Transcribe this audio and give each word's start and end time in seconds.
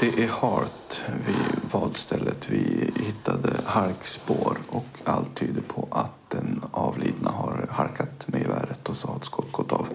Det 0.00 0.24
är 0.24 0.28
halt 0.28 1.04
vid 1.26 1.60
vadstället. 1.72 2.50
Vi 2.50 2.90
hittade 2.96 3.60
harkspår 3.64 4.58
och 4.68 4.86
allt 5.04 5.34
tyder 5.34 5.60
på 5.60 5.88
att 5.90 6.30
den 6.30 6.64
avlidna 6.70 7.30
har 7.30 7.66
harkat 7.70 8.28
med 8.28 8.40
geväret 8.40 8.88
och 8.88 8.96
så 8.96 9.08
har 9.08 9.16
ett 9.16 9.24
skott 9.24 9.52
gått 9.52 9.72
av. 9.72 9.86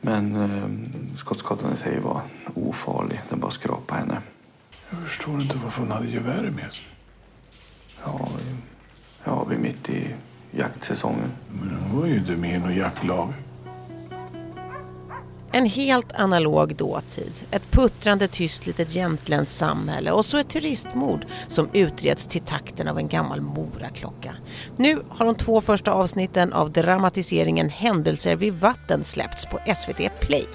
Men 0.00 0.36
eh, 0.36 1.16
skottskadan 1.16 1.72
i 1.72 1.76
sig 1.76 2.00
var 2.00 2.20
ofarlig. 2.54 3.20
Den 3.28 3.40
bara 3.40 3.50
skrapade 3.50 4.00
henne. 4.00 4.22
Jag 4.90 5.08
förstår 5.08 5.40
inte 5.40 5.58
varför 5.64 5.80
hon 5.80 5.90
hade 5.90 6.06
geväret 6.06 6.54
med 6.54 6.72
sig. 6.72 6.86
Ja, 8.04 8.28
ja, 9.24 9.44
vi 9.44 9.54
är 9.54 9.60
mitt 9.60 9.88
i 9.88 10.14
jaktsäsongen. 10.50 11.30
Men 11.48 11.76
hon 11.76 12.00
var 12.00 12.06
ju 12.06 12.16
inte 12.16 12.32
med 12.32 12.54
i 12.54 12.58
något 12.58 12.76
jaktlag. 12.76 13.32
En 15.52 15.66
helt 15.66 16.20
analog 16.20 16.76
dåtid, 16.76 17.32
ett 17.50 17.70
puttrande 17.70 18.28
tyst 18.28 18.66
litet 18.66 18.94
jämtländskt 18.94 19.56
samhälle 19.56 20.10
och 20.10 20.24
så 20.24 20.38
ett 20.38 20.48
turistmord 20.48 21.26
som 21.46 21.68
utreds 21.72 22.26
till 22.26 22.40
takten 22.40 22.88
av 22.88 22.98
en 22.98 23.08
gammal 23.08 23.40
moraklocka. 23.40 24.34
Nu 24.76 24.98
har 25.08 25.26
de 25.26 25.34
två 25.34 25.60
första 25.60 25.92
avsnitten 25.92 26.52
av 26.52 26.72
dramatiseringen 26.72 27.68
Händelser 27.68 28.36
vid 28.36 28.54
vatten 28.54 29.04
släppts 29.04 29.46
på 29.46 29.58
SVT 29.76 30.20
Play. 30.20 30.46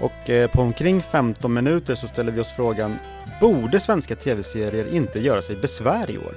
Och 0.00 0.30
eh, 0.30 0.50
på 0.50 0.60
omkring 0.60 1.02
15 1.02 1.54
minuter 1.54 1.94
så 1.94 2.08
ställer 2.08 2.32
vi 2.32 2.40
oss 2.40 2.52
frågan 2.56 2.98
Borde 3.40 3.80
svenska 3.80 4.16
tv-serier 4.16 4.94
inte 4.94 5.20
göra 5.20 5.42
sig 5.42 5.56
besvär 5.56 6.10
i 6.10 6.18
år? 6.18 6.34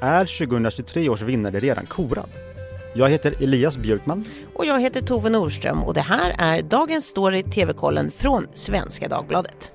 Är 0.00 0.24
2023 0.46 1.08
års 1.08 1.22
vinnare 1.22 1.60
redan 1.60 1.86
korad? 1.86 2.47
Jag 2.98 3.08
heter 3.08 3.42
Elias 3.42 3.76
Björkman. 3.76 4.24
Och 4.54 4.66
jag 4.66 4.80
heter 4.80 5.02
Tove 5.02 5.30
Norström 5.30 5.82
och 5.82 5.94
det 5.94 6.00
här 6.00 6.34
är 6.38 6.62
dagens 6.62 7.06
story 7.06 7.42
TV-kollen 7.42 8.10
från 8.16 8.46
Svenska 8.54 9.08
Dagbladet. 9.08 9.72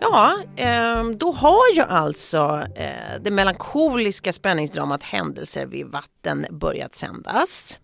Ja, 0.00 0.36
ehm, 0.56 1.18
då 1.18 1.32
har 1.32 1.74
ju 1.74 1.82
alltså 1.82 2.66
eh, 2.76 3.20
det 3.20 3.30
melankoliska 3.30 4.32
spänningsdramat 4.32 5.02
Händelser 5.02 5.66
vid 5.66 5.86
vatten 5.86 6.46
börjat 6.50 6.94
sändas. 6.94 7.80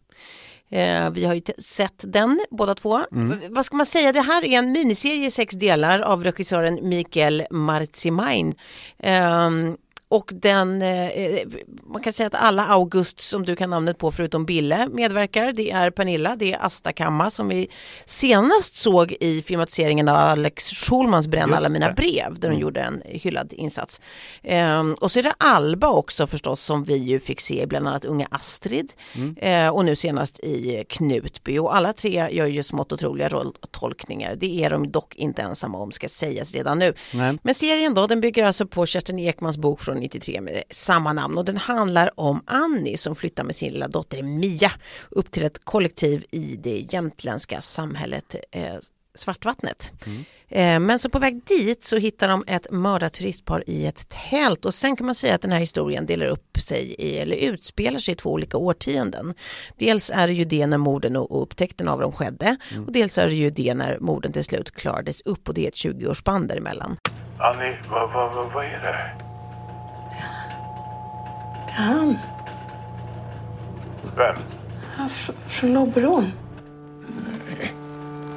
Eh, 0.70 1.10
vi 1.10 1.24
har 1.24 1.34
ju 1.34 1.40
sett 1.58 1.94
den 1.98 2.40
båda 2.50 2.74
två. 2.74 3.00
Mm. 3.12 3.38
Vad 3.50 3.66
ska 3.66 3.76
man 3.76 3.86
säga, 3.86 4.12
det 4.12 4.20
här 4.20 4.44
är 4.44 4.58
en 4.58 4.72
miniserie 4.72 5.26
i 5.26 5.30
sex 5.30 5.54
delar 5.54 6.00
av 6.00 6.24
regissören 6.24 6.88
Mikael 6.88 7.46
Marzimain. 7.50 8.54
Eh, 8.98 9.50
och 10.10 10.30
den, 10.34 10.82
eh, 10.82 11.40
man 11.86 12.02
kan 12.02 12.12
säga 12.12 12.26
att 12.26 12.34
alla 12.34 12.66
August 12.66 13.20
som 13.20 13.44
du 13.44 13.56
kan 13.56 13.70
namnet 13.70 13.98
på 13.98 14.12
förutom 14.12 14.44
Bille 14.44 14.88
medverkar. 14.88 15.52
Det 15.52 15.70
är 15.70 15.90
Pernilla, 15.90 16.36
det 16.36 16.52
är 16.52 16.66
Asta 16.66 16.92
Kamma 16.92 17.30
som 17.30 17.48
vi 17.48 17.68
senast 18.04 18.76
såg 18.76 19.16
i 19.20 19.42
filmatiseringen 19.42 20.08
av 20.08 20.16
Alex 20.16 20.70
Schulmans 20.70 21.26
Bränn 21.26 21.54
alla 21.54 21.68
mina 21.68 21.92
brev 21.92 22.38
där 22.38 22.48
hon 22.48 22.56
mm. 22.56 22.62
gjorde 22.62 22.80
en 22.80 23.02
hyllad 23.04 23.52
insats. 23.52 24.00
Um, 24.42 24.94
och 24.94 25.12
så 25.12 25.18
är 25.18 25.22
det 25.22 25.34
Alba 25.38 25.88
också 25.88 26.26
förstås 26.26 26.60
som 26.60 26.84
vi 26.84 26.96
ju 26.96 27.20
fick 27.20 27.40
se 27.40 27.66
bland 27.66 27.88
annat 27.88 28.04
unga 28.04 28.28
Astrid 28.30 28.92
mm. 29.14 29.66
uh, 29.66 29.74
och 29.74 29.84
nu 29.84 29.96
senast 29.96 30.40
i 30.40 30.84
Knutby 30.88 31.58
och 31.58 31.76
alla 31.76 31.92
tre 31.92 32.28
gör 32.30 32.46
ju 32.46 32.62
smått 32.62 32.92
otroliga 32.92 33.28
rolltolkningar. 33.28 34.36
Det 34.36 34.64
är 34.64 34.70
de 34.70 34.90
dock 34.90 35.14
inte 35.14 35.42
ensamma 35.42 35.78
om 35.78 35.92
ska 35.92 36.08
sägas 36.08 36.52
redan 36.52 36.78
nu. 36.78 36.94
Nej. 37.14 37.38
Men 37.42 37.54
serien 37.54 37.94
då, 37.94 38.06
den 38.06 38.20
bygger 38.20 38.44
alltså 38.44 38.66
på 38.66 38.86
Kerstin 38.86 39.18
Ekmans 39.18 39.58
bok 39.58 39.80
från 39.80 39.99
93 40.00 40.40
med 40.40 40.62
samma 40.70 41.12
namn 41.12 41.38
och 41.38 41.44
den 41.44 41.56
handlar 41.56 42.20
om 42.20 42.42
Annie 42.46 42.96
som 42.96 43.14
flyttar 43.14 43.44
med 43.44 43.54
sin 43.54 43.72
lilla 43.72 43.88
dotter 43.88 44.22
Mia 44.22 44.72
upp 45.10 45.30
till 45.30 45.44
ett 45.44 45.64
kollektiv 45.64 46.24
i 46.30 46.56
det 46.62 46.78
jämtländska 46.78 47.60
samhället 47.60 48.36
eh, 48.50 48.74
Svartvattnet. 49.14 49.92
Mm. 50.06 50.24
Eh, 50.48 50.86
men 50.86 50.98
så 50.98 51.10
på 51.10 51.18
väg 51.18 51.44
dit 51.44 51.84
så 51.84 51.96
hittar 51.96 52.28
de 52.28 52.44
ett 52.46 52.70
mördat 52.70 53.12
turistpar 53.12 53.64
i 53.66 53.86
ett 53.86 54.08
tält 54.08 54.64
och 54.64 54.74
sen 54.74 54.96
kan 54.96 55.06
man 55.06 55.14
säga 55.14 55.34
att 55.34 55.42
den 55.42 55.52
här 55.52 55.58
historien 55.58 56.06
delar 56.06 56.26
upp 56.26 56.58
sig 56.58 56.94
i, 56.98 57.18
eller 57.18 57.36
utspelar 57.36 57.98
sig 57.98 58.12
i 58.12 58.16
två 58.16 58.30
olika 58.30 58.56
årtionden. 58.56 59.34
Dels 59.76 60.10
är 60.14 60.26
det 60.26 60.32
ju 60.32 60.44
det 60.44 60.66
när 60.66 60.78
morden 60.78 61.16
och 61.16 61.42
upptäckten 61.42 61.88
av 61.88 62.00
dem 62.00 62.12
skedde 62.12 62.56
mm. 62.72 62.84
och 62.84 62.92
dels 62.92 63.18
är 63.18 63.26
det 63.26 63.34
ju 63.34 63.50
det 63.50 63.74
när 63.74 63.98
morden 63.98 64.32
till 64.32 64.44
slut 64.44 64.70
klarades 64.70 65.20
upp 65.20 65.48
och 65.48 65.54
det 65.54 65.64
är 65.64 65.68
ett 65.68 65.74
20-årsspann 65.74 66.46
däremellan. 66.46 66.96
Annie, 67.38 67.78
vad, 67.90 68.12
vad, 68.12 68.34
vad, 68.34 68.52
vad 68.52 68.64
är 68.64 68.70
det? 68.70 69.29
Han. 71.70 72.16
Vem? 74.16 74.36
Ja, 74.98 75.08
fr 75.08 75.32
från 75.48 75.72
Lobberån. 75.72 76.32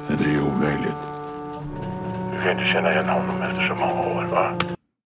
Nej, 0.08 0.18
det 0.18 0.24
är 0.24 0.32
ju 0.32 0.40
omöjligt. 0.40 1.00
Du 2.32 2.38
kan 2.42 2.50
inte 2.50 2.72
känna 2.72 2.92
igen 2.92 3.08
honom 3.08 3.42
efter 3.42 3.68
så 3.68 3.74
många 3.74 4.00
år, 4.00 4.22
va? 4.24 4.54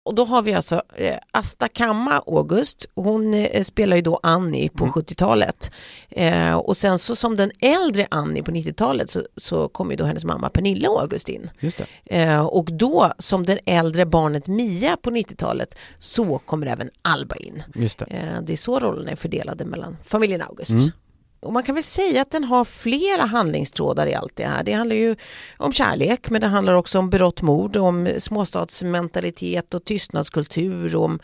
Och 0.05 0.15
då 0.15 0.25
har 0.25 0.41
vi 0.41 0.53
alltså 0.53 0.81
eh, 0.95 1.17
Asta 1.31 1.67
Kamma 1.67 2.21
August, 2.27 2.85
hon 2.95 3.33
eh, 3.33 3.63
spelar 3.63 3.95
ju 3.95 4.01
då 4.01 4.19
Annie 4.23 4.69
på 4.69 4.83
mm. 4.83 4.93
70-talet. 4.93 5.71
Eh, 6.09 6.55
och 6.55 6.77
sen 6.77 6.99
så 6.99 7.15
som 7.15 7.35
den 7.35 7.51
äldre 7.59 8.07
Annie 8.11 8.43
på 8.43 8.51
90-talet 8.51 9.09
så, 9.09 9.23
så 9.37 9.67
kommer 9.67 9.91
ju 9.91 9.97
då 9.97 10.05
hennes 10.05 10.25
mamma 10.25 10.49
Pernilla 10.49 10.89
August 10.89 11.29
in. 11.29 11.49
Eh, 12.05 12.45
och 12.45 12.65
då 12.71 13.13
som 13.17 13.45
den 13.45 13.59
äldre 13.65 14.05
barnet 14.05 14.47
Mia 14.47 14.97
på 14.97 15.09
90-talet 15.09 15.77
så 15.97 16.37
kommer 16.37 16.67
även 16.67 16.89
Alba 17.01 17.35
in. 17.35 17.63
Just 17.75 17.99
det. 17.99 18.05
Eh, 18.05 18.41
det 18.41 18.53
är 18.53 18.57
så 18.57 18.79
rollerna 18.79 19.11
är 19.11 19.15
fördelade 19.15 19.65
mellan 19.65 19.97
familjen 20.03 20.41
August. 20.41 20.71
Mm. 20.71 20.91
Och 21.45 21.53
man 21.53 21.63
kan 21.63 21.75
väl 21.75 21.83
säga 21.83 22.21
att 22.21 22.31
den 22.31 22.43
har 22.43 22.65
flera 22.65 23.25
handlingstrådar 23.25 24.07
i 24.07 24.15
allt 24.15 24.35
det 24.35 24.47
här. 24.47 24.63
Det 24.63 24.73
handlar 24.73 24.95
ju 24.95 25.15
om 25.57 25.73
kärlek, 25.73 26.29
men 26.29 26.41
det 26.41 26.47
handlar 26.47 26.73
också 26.73 26.99
om 26.99 27.09
berått 27.09 27.41
mord, 27.41 27.77
om 27.77 28.09
småstadsmentalitet 28.17 29.73
och 29.73 29.85
tystnadskultur, 29.85 30.95
om 30.95 31.19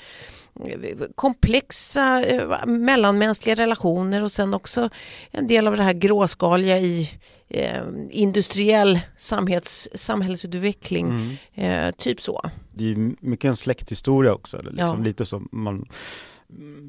eh, 0.65 0.97
komplexa 1.15 2.23
eh, 2.23 2.65
mellanmänskliga 2.65 3.55
relationer 3.55 4.23
och 4.23 4.31
sen 4.31 4.53
också 4.53 4.89
en 5.31 5.47
del 5.47 5.67
av 5.67 5.77
det 5.77 5.83
här 5.83 5.93
gråskaliga 5.93 6.79
i 6.79 7.09
eh, 7.49 7.83
industriell 8.09 8.99
samhälls, 9.17 9.89
samhällsutveckling, 9.93 11.37
mm. 11.55 11.87
eh, 11.87 11.91
typ 11.91 12.21
så. 12.21 12.41
Det 12.73 12.91
är 12.91 13.25
mycket 13.25 13.49
en 13.49 13.57
släkthistoria 13.57 14.33
också, 14.33 14.61
liksom 14.61 14.77
ja. 14.79 14.95
lite 14.95 15.25
så 15.25 15.41
man 15.51 15.85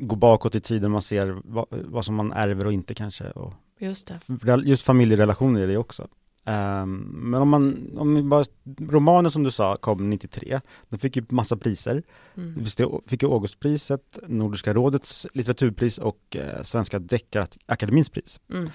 gå 0.00 0.16
bakåt 0.16 0.54
i 0.54 0.60
tiden, 0.60 0.90
man 0.90 1.02
ser 1.02 1.40
vad, 1.44 1.66
vad, 1.70 2.04
som 2.04 2.14
man 2.14 2.32
ärver 2.32 2.66
och 2.66 2.72
inte 2.72 2.94
kanske. 2.94 3.30
Och 3.30 3.54
just 3.78 4.12
det. 4.28 4.56
Just 4.64 4.84
familjerelationer 4.84 5.60
är 5.60 5.66
det 5.66 5.76
också. 5.76 6.08
Um, 6.44 6.98
men 7.30 7.42
om 7.42 7.48
man, 7.48 7.90
om 7.96 8.28
bara, 8.28 8.44
romanen 8.88 9.30
som 9.30 9.42
du 9.42 9.50
sa 9.50 9.76
kom 9.76 10.10
93, 10.10 10.60
den 10.88 10.98
fick 10.98 11.16
ju 11.16 11.24
massa 11.28 11.56
priser. 11.56 12.02
Mm. 12.36 12.64
Det 12.76 12.88
fick 13.06 13.22
ju 13.22 13.32
Augustpriset, 13.32 14.18
Nordiska 14.28 14.74
rådets 14.74 15.26
litteraturpris 15.34 15.98
och 15.98 16.36
eh, 16.36 16.62
Svenska 16.62 16.98
Deckarakademins 16.98 18.10
pris. 18.10 18.40
Mm. 18.52 18.70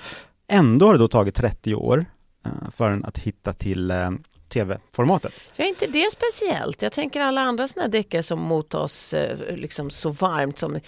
Ändå 0.47 0.85
har 0.85 0.93
det 0.93 0.99
då 0.99 1.07
tagit 1.07 1.35
30 1.35 1.75
år 1.75 2.05
eh, 2.45 2.69
för 2.71 2.91
en 2.91 3.05
att 3.05 3.17
hitta 3.17 3.53
till 3.53 3.91
eh, 3.91 4.11
tv-formatet. 4.50 5.34
Ja, 5.56 5.66
inte 5.66 5.88
det 5.88 6.12
speciellt. 6.12 6.81
Jag 6.81 6.91
tänker 6.91 7.22
alla 7.22 7.41
andra 7.41 7.68
sådana 7.68 7.90
deckare 7.90 8.24
som 8.24 8.40
mottas 8.40 9.13
eh, 9.13 9.56
liksom 9.56 9.90
så 9.90 10.09
varmt 10.09 10.58
som 10.58 10.80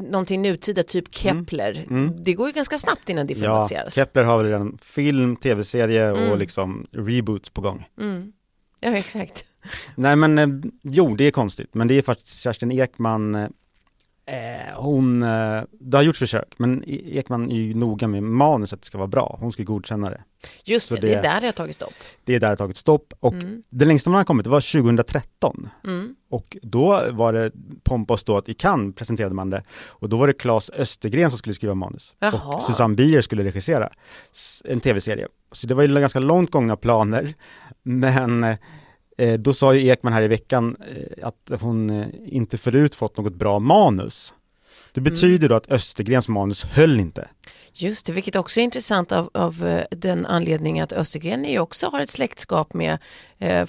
någonting 0.00 0.42
nutida, 0.42 0.82
typ 0.82 1.24
mm. 1.24 1.46
Kepler. 1.46 1.84
Mm. 1.88 2.06
Mm. 2.06 2.24
Det 2.24 2.34
går 2.34 2.46
ju 2.46 2.52
ganska 2.52 2.78
snabbt 2.78 3.08
innan 3.08 3.26
det 3.26 3.34
filmatiseras. 3.34 3.96
Ja, 3.96 4.04
Kepler 4.04 4.22
har 4.22 4.38
väl 4.38 4.46
redan 4.46 4.78
film, 4.82 5.36
tv-serie 5.36 6.10
och 6.10 6.18
mm. 6.18 6.38
liksom 6.38 6.86
reboot 6.92 7.54
på 7.54 7.60
gång. 7.60 7.88
Mm. 8.00 8.32
Ja, 8.80 8.90
exakt. 8.90 9.44
Nej 9.94 10.16
men, 10.16 10.38
eh, 10.38 10.70
jo 10.82 11.16
det 11.16 11.24
är 11.24 11.30
konstigt, 11.30 11.74
men 11.74 11.88
det 11.88 11.94
är 11.94 12.02
faktiskt 12.02 12.40
Kerstin 12.40 12.72
Ekman 12.72 13.34
Eh, 13.34 13.48
hon, 14.74 15.22
eh, 15.22 15.62
det 15.70 15.96
har 15.96 16.02
gjorts 16.02 16.18
försök, 16.18 16.54
men 16.56 16.84
e- 16.86 17.18
Ekman 17.18 17.50
är 17.50 17.56
ju 17.56 17.74
noga 17.74 18.08
med 18.08 18.22
manus 18.22 18.72
att 18.72 18.80
det 18.80 18.86
ska 18.86 18.98
vara 18.98 19.08
bra. 19.08 19.36
Hon 19.40 19.52
ska 19.52 19.62
godkänna 19.62 20.10
det. 20.10 20.22
Just 20.64 20.90
det, 20.90 21.00
det, 21.00 21.14
är 21.14 21.22
där 21.22 21.40
det 21.40 21.46
har 21.46 21.52
tagit 21.52 21.74
stopp. 21.74 21.94
Det 22.24 22.34
är 22.34 22.40
där 22.40 22.46
det 22.46 22.52
har 22.52 22.56
tagit 22.56 22.76
stopp 22.76 23.14
och 23.20 23.32
mm. 23.32 23.62
det 23.70 23.84
längsta 23.84 24.10
man 24.10 24.18
har 24.18 24.24
kommit 24.24 24.46
var 24.46 24.82
2013. 24.82 25.68
Mm. 25.84 26.14
Och 26.30 26.56
då 26.62 27.02
var 27.10 27.32
det 27.32 27.52
pompa 27.82 28.14
och 28.14 28.20
ståt 28.20 28.48
i 28.48 28.54
Cannes 28.54 28.96
presenterade 28.96 29.34
man 29.34 29.50
det. 29.50 29.62
Och 29.88 30.08
då 30.08 30.16
var 30.16 30.26
det 30.26 30.32
Claes 30.32 30.70
Östergren 30.70 31.30
som 31.30 31.38
skulle 31.38 31.54
skriva 31.54 31.74
manus. 31.74 32.14
Jaha. 32.18 32.56
Och 32.56 32.62
Susanne 32.62 32.94
Bier 32.94 33.20
skulle 33.20 33.44
regissera 33.44 33.88
en 34.64 34.80
tv-serie. 34.80 35.28
Så 35.52 35.66
det 35.66 35.74
var 35.74 35.82
ju 35.82 36.00
ganska 36.00 36.20
långt 36.20 36.50
gångna 36.50 36.76
planer. 36.76 37.34
Men 37.82 38.44
Eh, 38.44 38.56
då 39.38 39.52
sa 39.52 39.74
ju 39.74 39.88
Ekman 39.88 40.12
här 40.12 40.22
i 40.22 40.28
veckan 40.28 40.76
eh, 40.80 41.26
att 41.26 41.60
hon 41.60 41.90
eh, 41.90 42.06
inte 42.26 42.58
förut 42.58 42.94
fått 42.94 43.16
något 43.16 43.34
bra 43.34 43.58
manus. 43.58 44.32
Det 44.92 45.00
mm. 45.00 45.12
betyder 45.12 45.38
mm. 45.38 45.48
då 45.48 45.54
att 45.54 45.70
Östergrens 45.70 46.28
manus 46.28 46.64
höll 46.64 47.00
inte. 47.00 47.28
Just 47.72 48.06
det, 48.06 48.12
vilket 48.12 48.36
också 48.36 48.60
är 48.60 48.64
intressant 48.64 49.12
av, 49.12 49.30
av 49.34 49.82
den 49.90 50.26
anledningen 50.26 50.84
att 50.84 50.92
Östergren 50.92 51.44
ju 51.44 51.58
också 51.58 51.86
har 51.86 52.00
ett 52.00 52.10
släktskap 52.10 52.74
med 52.74 52.98
eh, 53.38 53.68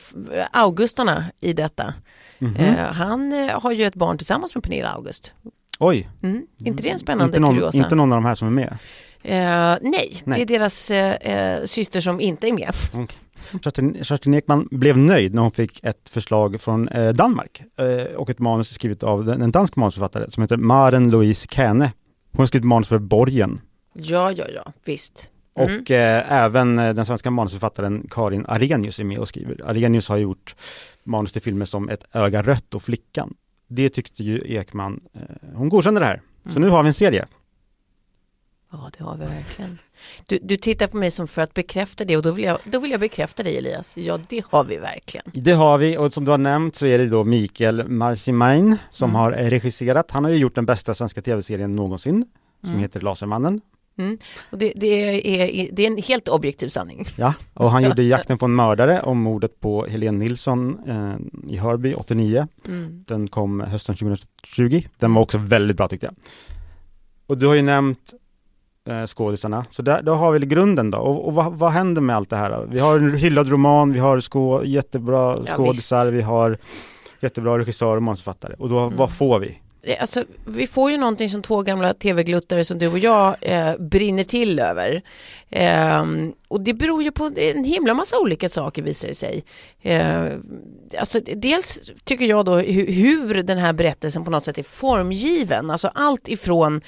Augustarna 0.52 1.26
i 1.40 1.54
detta. 1.54 1.94
Mm 2.40 2.56
-hmm. 2.56 2.80
eh, 2.80 2.94
han 2.94 3.34
eh, 3.34 3.62
har 3.62 3.72
ju 3.72 3.86
ett 3.86 3.96
barn 3.96 4.18
tillsammans 4.18 4.56
med 4.56 4.64
Pernilla 4.64 4.90
August. 4.90 5.34
Oj! 5.80 6.10
Mm. 6.24 6.46
Inte 6.66 6.84
det 6.84 6.90
en 6.90 7.00
spännande 7.00 7.26
inte 7.26 7.40
någon, 7.40 7.56
kuriosa? 7.56 7.78
Inte 7.78 7.96
någon 7.96 8.12
av 8.12 8.18
de 8.18 8.26
här 8.26 8.36
som 8.36 8.48
är 8.48 8.52
med? 8.52 8.78
Eh, 9.24 9.78
nej, 9.82 9.82
nej, 9.82 10.22
det 10.26 10.42
är 10.42 10.46
deras 10.46 10.92
eh, 10.92 11.16
eh, 11.16 11.64
syster 11.66 12.02
som 12.02 12.22
inte 12.22 12.48
är 12.48 12.54
med. 12.54 12.74
Okay. 12.94 13.18
Kerstin, 13.64 14.04
Kerstin 14.04 14.34
Ekman 14.34 14.68
blev 14.72 14.98
nöjd 14.98 15.34
när 15.34 15.42
hon 15.42 15.52
fick 15.52 15.84
ett 15.84 16.10
förslag 16.10 16.62
från 16.62 16.88
eh, 16.88 17.14
Danmark 17.14 17.64
eh, 17.78 18.16
och 18.16 18.30
ett 18.30 18.40
manus 18.40 18.74
skrivet 18.74 19.04
av 19.04 19.30
en 19.30 19.52
dansk 19.52 19.76
manusförfattare 19.76 20.32
som 20.32 20.44
heter 20.44 20.58
Maren 20.58 21.12
Louise 21.12 21.48
Käne. 21.52 21.92
Hon 22.32 22.40
har 22.40 22.46
skrivit 22.46 22.66
manus 22.66 22.88
för 22.88 23.00
Borgen. 23.00 23.62
Ja, 23.94 24.32
ja, 24.32 24.46
ja, 24.56 24.74
visst. 24.86 25.32
Mm. 25.60 25.82
Och 25.82 25.92
eh, 25.92 26.32
även 26.32 26.76
den 26.76 27.06
svenska 27.06 27.32
manusförfattaren 27.32 28.08
Karin 28.10 28.46
Arrhenius 28.48 29.00
är 29.00 29.04
med 29.04 29.18
och 29.18 29.28
skriver. 29.28 29.70
Arrhenius 29.70 30.10
har 30.10 30.18
gjort 30.18 30.56
manus 31.04 31.32
till 31.32 31.42
filmer 31.42 31.66
som 31.66 31.90
Ett 31.90 32.06
öga 32.12 32.42
rött 32.42 32.74
och 32.74 32.84
Flickan. 32.84 33.34
Det 33.68 33.90
tyckte 33.90 34.24
ju 34.24 34.42
Ekman, 34.46 35.00
hon 35.54 35.70
godkände 35.70 36.00
det 36.00 36.06
här. 36.06 36.22
Mm. 36.44 36.54
Så 36.54 36.60
nu 36.60 36.70
har 36.70 36.84
vi 36.84 36.88
en 36.88 36.94
serie. 36.94 37.28
Ja, 38.72 38.90
det 38.98 39.04
har 39.04 39.18
vi 39.18 39.26
verkligen. 39.26 39.80
Du, 40.28 40.40
du 40.42 40.58
tittar 40.58 40.88
på 40.88 40.98
mig 40.98 41.12
som 41.12 41.28
för 41.28 41.42
att 41.42 41.54
bekräfta 41.54 42.06
det 42.06 42.18
och 42.18 42.24
då 42.24 42.32
vill, 42.32 42.46
jag, 42.46 42.58
då 42.64 42.80
vill 42.80 42.92
jag 42.92 43.00
bekräfta 43.00 43.44
dig 43.44 43.58
Elias. 43.58 43.98
Ja, 43.98 44.20
det 44.30 44.46
har 44.50 44.64
vi 44.64 44.78
verkligen. 44.78 45.26
Det 45.34 45.52
har 45.52 45.78
vi 45.78 45.98
och 45.98 46.14
som 46.14 46.26
du 46.26 46.32
har 46.32 46.38
nämnt 46.38 46.76
så 46.76 46.86
är 46.86 46.98
det 46.98 47.06
då 47.06 47.24
Mikael 47.24 47.88
Marcimain 47.88 48.78
som 48.92 49.10
mm. 49.10 49.16
har 49.16 49.32
regisserat. 49.32 50.12
Han 50.12 50.24
har 50.24 50.32
ju 50.32 50.38
gjort 50.38 50.56
den 50.56 50.66
bästa 50.66 50.94
svenska 50.94 51.22
tv-serien 51.22 51.72
någonsin 51.72 52.26
som 52.62 52.70
mm. 52.70 52.82
heter 52.82 53.02
Lasermannen. 53.02 53.62
Mm. 53.98 54.18
Och 54.52 54.58
det, 54.58 54.74
det, 54.76 54.88
är, 54.88 55.70
det 55.72 55.84
är 55.84 55.88
en 55.88 55.98
helt 55.98 56.28
objektiv 56.28 56.68
sanning. 56.68 57.06
Ja, 57.18 57.34
och 57.54 57.72
han 57.72 57.84
gjorde 57.88 58.04
Jakten 58.04 58.38
på 58.38 58.46
en 58.46 58.56
mördare 58.56 59.02
om 59.02 59.22
mordet 59.22 59.60
på 59.60 59.86
Helene 59.86 60.18
Nilsson 60.18 60.80
eh, 60.88 61.54
i 61.54 61.58
Hörby 61.58 61.94
89. 61.94 62.48
Mm. 62.68 63.04
Den 63.08 63.28
kom 63.28 63.60
hösten 63.60 63.96
2020. 63.96 64.82
Den 64.98 65.14
var 65.14 65.22
också 65.22 65.38
väldigt 65.38 65.78
bra 65.78 65.88
tyckte 65.88 66.06
jag. 66.06 66.16
Och 67.28 67.38
du 67.38 67.48
har 67.48 67.56
ju 67.56 67.62
nämnt 67.62 68.14
eh, 68.90 69.06
skådisarna, 69.06 69.66
så 69.72 69.82
där, 69.82 70.02
då 70.02 70.14
har 70.14 70.32
vi 70.32 70.46
grunden 70.46 70.92
då. 70.92 70.98
Och, 70.98 71.28
och 71.28 71.34
vad, 71.34 71.54
vad, 71.54 71.72
händer 71.72 72.02
med 72.02 72.16
allt 72.16 72.30
det 72.30 72.36
här? 72.36 72.50
Då? 72.50 72.66
Vi 72.70 72.80
har 72.80 73.00
en 73.00 73.18
hyllad 73.18 73.48
roman, 73.48 73.94
vi 73.94 74.00
har 74.00 74.20
skå, 74.20 74.66
jättebra 74.66 75.38
skådisar, 75.46 76.06
ja, 76.06 76.12
vi 76.12 76.22
har 76.22 76.58
jättebra 77.20 77.58
regissör 77.58 77.96
och 77.96 78.04
manusförfattare. 78.04 78.56
Och 78.60 78.70
då, 78.70 78.80
mm. 78.80 78.98
vad 78.98 79.12
får 79.12 79.40
vi? 79.40 79.58
Eh, 79.90 80.02
alltså, 80.02 80.24
vi 80.46 80.68
får 80.68 80.92
ju 80.92 80.98
någonting 80.98 81.30
som 81.30 81.42
två 81.42 81.62
gamla 81.62 81.94
tv-gluttare 81.94 82.66
som 82.66 82.80
du 82.80 82.88
och 82.88 83.00
jag 83.00 83.36
eh, 83.42 83.78
brinner 83.78 84.24
till 84.24 84.60
över. 84.60 85.02
Eh, 85.50 86.06
och 86.48 86.62
det 86.62 86.74
beror 86.74 87.04
ju 87.04 87.12
på 87.12 87.32
en 87.36 87.64
himla 87.64 87.94
massa 87.94 88.20
olika 88.20 88.50
saker 88.50 88.82
visar 88.82 89.08
det 89.08 89.14
sig. 89.14 89.44
Eh, 89.82 90.26
alltså, 91.00 91.20
dels 91.20 91.92
tycker 92.04 92.26
jag 92.26 92.46
då 92.46 92.58
hur, 92.58 92.88
hur, 92.88 93.44
den 93.44 93.58
här 93.58 93.74
berättelsen 93.74 94.26
på 94.26 94.32
något 94.32 94.46
sätt 94.46 94.58
är 94.58 94.64
formgiven. 94.64 95.72
Alltså 95.72 95.92
allt 95.96 96.28
ifrån 96.28 96.82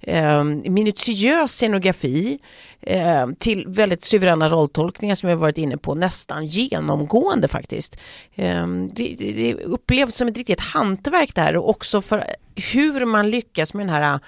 eh, 0.00 0.44
minutiös 0.44 1.52
scenografi 1.52 2.38
eh, 2.80 3.26
till 3.38 3.64
väldigt 3.68 4.04
suveräna 4.04 4.48
rolltolkningar 4.48 5.14
som 5.14 5.28
jag 5.28 5.36
varit 5.36 5.58
inne 5.58 5.76
på 5.76 5.94
nästan 5.94 6.46
genomgående 6.46 7.48
faktiskt. 7.48 7.98
Eh, 8.34 8.66
det, 8.94 9.16
det 9.18 9.54
upplevs 9.54 10.14
som 10.14 10.28
ett 10.28 10.36
riktigt 10.36 10.60
hantverk 10.60 11.34
där 11.34 11.56
och 11.56 11.68
också 11.70 12.02
för 12.02 12.24
hur 12.60 13.04
man 13.04 13.30
lyckas 13.30 13.74
med 13.74 13.86
den 13.86 13.94
här 13.94 14.20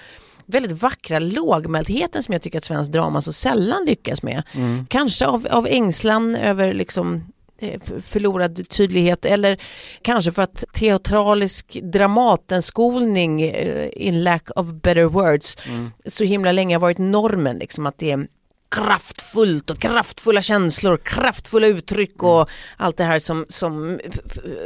väldigt 0.45 0.81
vackra 0.81 1.19
lågmäldheten 1.19 2.23
som 2.23 2.33
jag 2.33 2.41
tycker 2.41 2.57
att 2.57 2.65
svensk 2.65 2.91
drama 2.91 3.21
så 3.21 3.33
sällan 3.33 3.85
lyckas 3.85 4.23
med. 4.23 4.43
Mm. 4.53 4.85
Kanske 4.89 5.25
av, 5.25 5.47
av 5.51 5.67
ängslan 5.67 6.35
över 6.35 6.73
liksom 6.73 7.23
eh, 7.59 7.81
förlorad 8.01 8.69
tydlighet 8.69 9.25
eller 9.25 9.61
kanske 10.01 10.31
för 10.31 10.41
att 10.41 10.63
teatralisk 10.73 11.79
dramatenskolning 11.83 13.41
eh, 13.41 13.89
in 13.93 14.23
lack 14.23 14.49
of 14.55 14.67
better 14.67 15.03
words 15.03 15.57
mm. 15.67 15.91
så 16.05 16.23
himla 16.23 16.51
länge 16.51 16.75
har 16.75 16.81
varit 16.81 16.97
normen 16.97 17.57
liksom 17.57 17.85
att 17.85 17.97
det 17.97 18.11
är 18.11 18.27
kraftfullt 18.71 19.69
och 19.69 19.77
kraftfulla 19.77 20.41
känslor, 20.41 20.97
kraftfulla 20.97 21.67
uttryck 21.67 22.23
och 22.23 22.41
mm. 22.41 22.47
allt 22.77 22.97
det 22.97 23.03
här 23.03 23.19
som, 23.19 23.45
som 23.49 23.99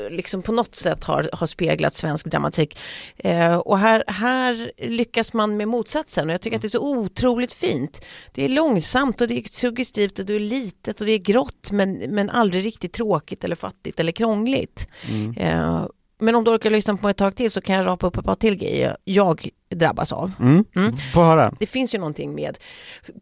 liksom 0.10 0.42
på 0.42 0.52
något 0.52 0.75
sätt 0.75 1.04
har, 1.04 1.30
har 1.34 1.48
speglat 1.48 1.94
svensk 1.94 2.25
dramatik. 2.25 2.78
Eh, 3.18 3.56
och 3.56 3.80
här, 3.80 4.04
här 4.07 4.72
lyckas 4.78 5.34
man 5.34 5.57
med 5.57 5.68
motsatsen 5.68 6.28
och 6.28 6.34
jag 6.34 6.42
tycker 6.42 6.56
att 6.56 6.62
det 6.62 6.68
är 6.68 6.69
så 6.69 6.98
otroligt 7.00 7.54
fint. 7.54 8.06
Det 8.31 8.46
är 8.46 8.50
långsamt 8.50 9.22
och 9.22 9.28
det 9.28 9.38
är 9.38 9.44
suggestivt 9.50 10.19
och 10.19 10.25
det 10.25 10.34
är 10.34 10.40
litet 10.40 11.00
och 11.00 11.06
det 11.06 11.12
är 11.12 11.18
grått 11.18 11.72
men, 11.72 11.94
men 11.94 12.30
aldrig 12.30 12.66
riktigt 12.66 12.94
tråkigt 12.94 13.44
eller 13.44 13.56
fattigt 13.56 14.00
eller 14.00 14.12
krångligt. 14.12 14.88
Mm. 15.10 15.38
Eh, 15.38 15.86
men 16.20 16.36
om 16.36 16.44
du 16.44 16.52
orkar 16.52 16.70
lyssna 16.70 16.98
på 16.98 17.10
ett 17.10 17.18
tag 17.18 17.36
till 17.36 17.52
så 17.52 17.62
kan 17.62 17.76
jag 17.76 17.86
rapa 17.86 18.08
upp 18.08 18.18
ett 18.18 18.26
par 18.26 18.36
till 18.36 18.56
grejer 18.56 18.98
jag 19.04 19.50
drabbas 19.76 20.14
av. 20.14 20.32
Mm. 20.40 20.66
Mm. 20.76 20.94
Få 21.14 21.22
höra. 21.22 21.54
Det 21.60 21.68
finns 21.68 21.96
ju 21.96 22.00
någonting 22.00 22.36
med 22.36 22.58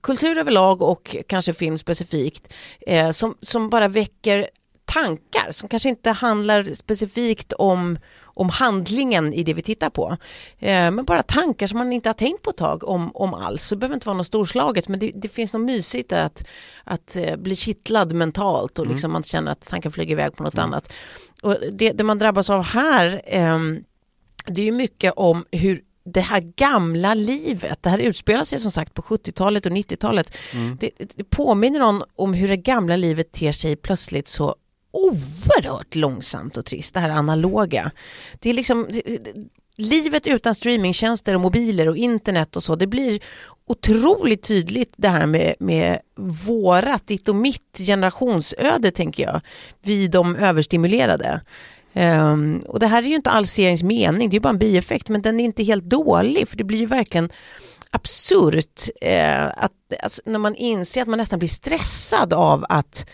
kultur 0.04 0.38
överlag 0.38 0.82
och 0.82 1.16
kanske 1.28 1.54
film 1.54 1.78
specifikt 1.78 2.54
eh, 2.88 3.10
som, 3.10 3.36
som 3.40 3.70
bara 3.70 3.88
väcker 3.88 4.50
tankar 4.94 5.52
som 5.52 5.70
kanske 5.70 5.90
inte 5.90 6.12
handlar 6.12 6.64
specifikt 6.64 7.54
om, 7.54 7.98
om 8.24 8.50
handlingen 8.50 9.34
i 9.34 9.44
det 9.44 9.54
vi 9.54 9.62
tittar 9.62 9.90
på. 9.90 10.18
Eh, 10.60 10.92
men 10.92 11.06
bara 11.06 11.24
tankar 11.24 11.68
som 11.68 11.78
man 11.78 11.94
inte 11.94 12.10
har 12.10 12.14
tänkt 12.14 12.42
på 12.42 12.50
ett 12.50 12.58
tag 12.58 12.84
om, 12.84 13.12
om 13.16 13.34
alls. 13.34 13.64
Så 13.64 13.76
det 13.76 13.80
behöver 13.80 13.96
inte 13.96 14.08
vara 14.08 14.18
något 14.18 14.28
storslaget 14.28 14.88
men 14.88 15.00
det, 15.00 15.12
det 15.16 15.30
finns 15.30 15.54
något 15.54 15.66
mysigt 15.66 16.14
att, 16.14 16.48
att 16.84 17.16
eh, 17.16 17.36
bli 17.36 17.56
kittlad 17.56 18.14
mentalt 18.14 18.80
och 18.80 18.86
mm. 18.86 18.94
liksom 18.94 19.12
man 19.12 19.24
känner 19.24 19.52
att 19.52 19.68
tanken 19.68 19.92
flyger 19.92 20.12
iväg 20.12 20.36
på 20.36 20.44
något 20.44 20.54
mm. 20.54 20.66
annat. 20.66 20.94
Och 21.42 21.58
det, 21.72 21.92
det, 21.92 22.04
man 22.04 22.20
drabbas 22.20 22.50
av 22.50 22.64
här 22.64 23.22
eh, 23.26 23.60
det 24.46 24.62
är 24.62 24.66
ju 24.66 24.72
mycket 24.72 25.14
om 25.16 25.46
hur 25.52 25.82
det 26.06 26.22
här 26.22 26.40
gamla 26.56 27.14
livet, 27.14 27.84
det 27.84 27.90
här 27.90 27.98
utspelar 27.98 28.44
sig 28.44 28.60
som 28.60 28.72
sagt 28.72 28.94
på 28.94 29.02
70-talet 29.02 29.66
och 29.66 29.72
90-talet. 29.72 30.38
Mm. 30.54 30.78
Det, 30.80 30.90
det, 31.16 31.24
påminner 31.24 31.82
om, 31.82 32.04
om 32.16 32.34
hur 32.34 32.48
det 32.48 32.58
gamla 32.58 32.96
livet 32.96 33.32
ter 33.32 33.52
sig 33.52 33.76
plötsligt 33.76 34.28
så 34.28 34.56
oerhört 34.94 35.96
långsamt 35.96 36.58
och 36.58 36.66
trist, 36.66 36.94
det 36.94 37.00
här 37.00 37.10
analoga. 37.10 37.92
Det 38.40 38.50
är 38.50 38.54
liksom, 38.54 38.88
livet 39.78 40.28
utan 40.28 40.56
streamingtjänster 40.56 41.36
och 41.36 41.42
mobiler 41.42 41.90
och 41.90 41.98
internet 41.98 42.56
och 42.56 42.64
så, 42.64 42.76
det 42.76 42.88
blir 42.88 43.20
otroligt 43.68 44.44
tydligt 44.44 44.94
det 44.98 45.10
här 45.10 45.26
med, 45.26 45.56
med 45.60 46.00
vårat, 46.48 47.08
ditt 47.08 47.30
och 47.30 47.36
mitt 47.36 47.78
generationsöde 47.78 48.92
tänker 48.92 49.24
jag, 49.24 49.42
vi 49.82 50.08
de 50.08 50.36
överstimulerade. 50.36 51.42
Um, 51.96 52.60
och 52.68 52.80
det 52.80 52.88
här 52.88 53.04
är 53.04 53.08
ju 53.08 53.16
inte 53.16 53.30
alls 53.30 53.52
seriens 53.52 53.84
mening, 53.84 54.30
det 54.30 54.36
är 54.36 54.42
bara 54.42 54.50
en 54.50 54.58
bieffekt, 54.58 55.10
men 55.10 55.22
den 55.22 55.40
är 55.40 55.46
inte 55.46 55.64
helt 55.64 55.84
dålig, 55.84 56.48
för 56.48 56.58
det 56.58 56.64
blir 56.64 56.80
ju 56.80 56.86
verkligen 56.86 57.30
absurt 57.92 58.82
eh, 59.02 59.46
att, 59.46 59.72
alltså, 60.04 60.22
när 60.26 60.40
man 60.40 60.56
inser 60.56 61.02
att 61.02 61.08
man 61.08 61.18
nästan 61.18 61.40
blir 61.40 61.50
stressad 61.50 62.34
av 62.34 62.66
att 62.70 63.06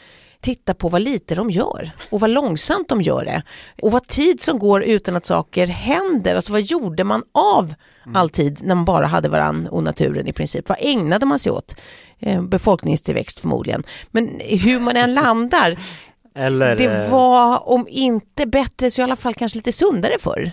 titta 0.42 0.74
på 0.74 0.90
vad 0.90 1.02
lite 1.02 1.36
de 1.36 1.50
gör 1.50 1.92
och 2.10 2.20
vad 2.20 2.30
långsamt 2.30 2.90
de 2.90 3.02
gör 3.02 3.26
det 3.26 3.44
och 3.82 3.92
vad 3.92 4.08
tid 4.08 4.42
som 4.42 4.60
går 4.60 4.84
utan 4.84 5.16
att 5.16 5.26
saker 5.26 5.68
händer. 5.68 6.36
Alltså 6.36 6.52
vad 6.52 6.62
gjorde 6.62 7.04
man 7.04 7.24
av 7.32 7.74
all 8.14 8.30
tid 8.30 8.60
när 8.64 8.76
man 8.76 8.86
bara 8.86 9.08
hade 9.08 9.30
varann 9.30 9.68
och 9.68 9.84
naturen 9.84 10.28
i 10.28 10.34
princip? 10.34 10.70
Vad 10.70 10.78
ägnade 10.82 11.26
man 11.26 11.40
sig 11.40 11.52
åt? 11.52 11.76
Eh, 12.20 12.42
befolkningstillväxt 12.42 13.40
förmodligen. 13.40 13.84
Men 14.12 14.40
hur 14.40 14.80
man 14.80 14.98
än 14.98 15.14
landar, 15.14 15.78
Eller, 16.36 16.76
det 16.76 17.06
eh, 17.06 17.12
var 17.12 17.70
om 17.70 17.88
inte 17.90 18.48
bättre 18.48 18.92
så 18.92 19.02
i 19.02 19.04
alla 19.04 19.16
fall 19.16 19.34
kanske 19.34 19.58
lite 19.58 19.72
sundare 19.72 20.18
förr. 20.20 20.52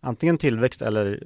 Antingen 0.00 0.38
tillväxt 0.38 0.82
eller 0.82 1.22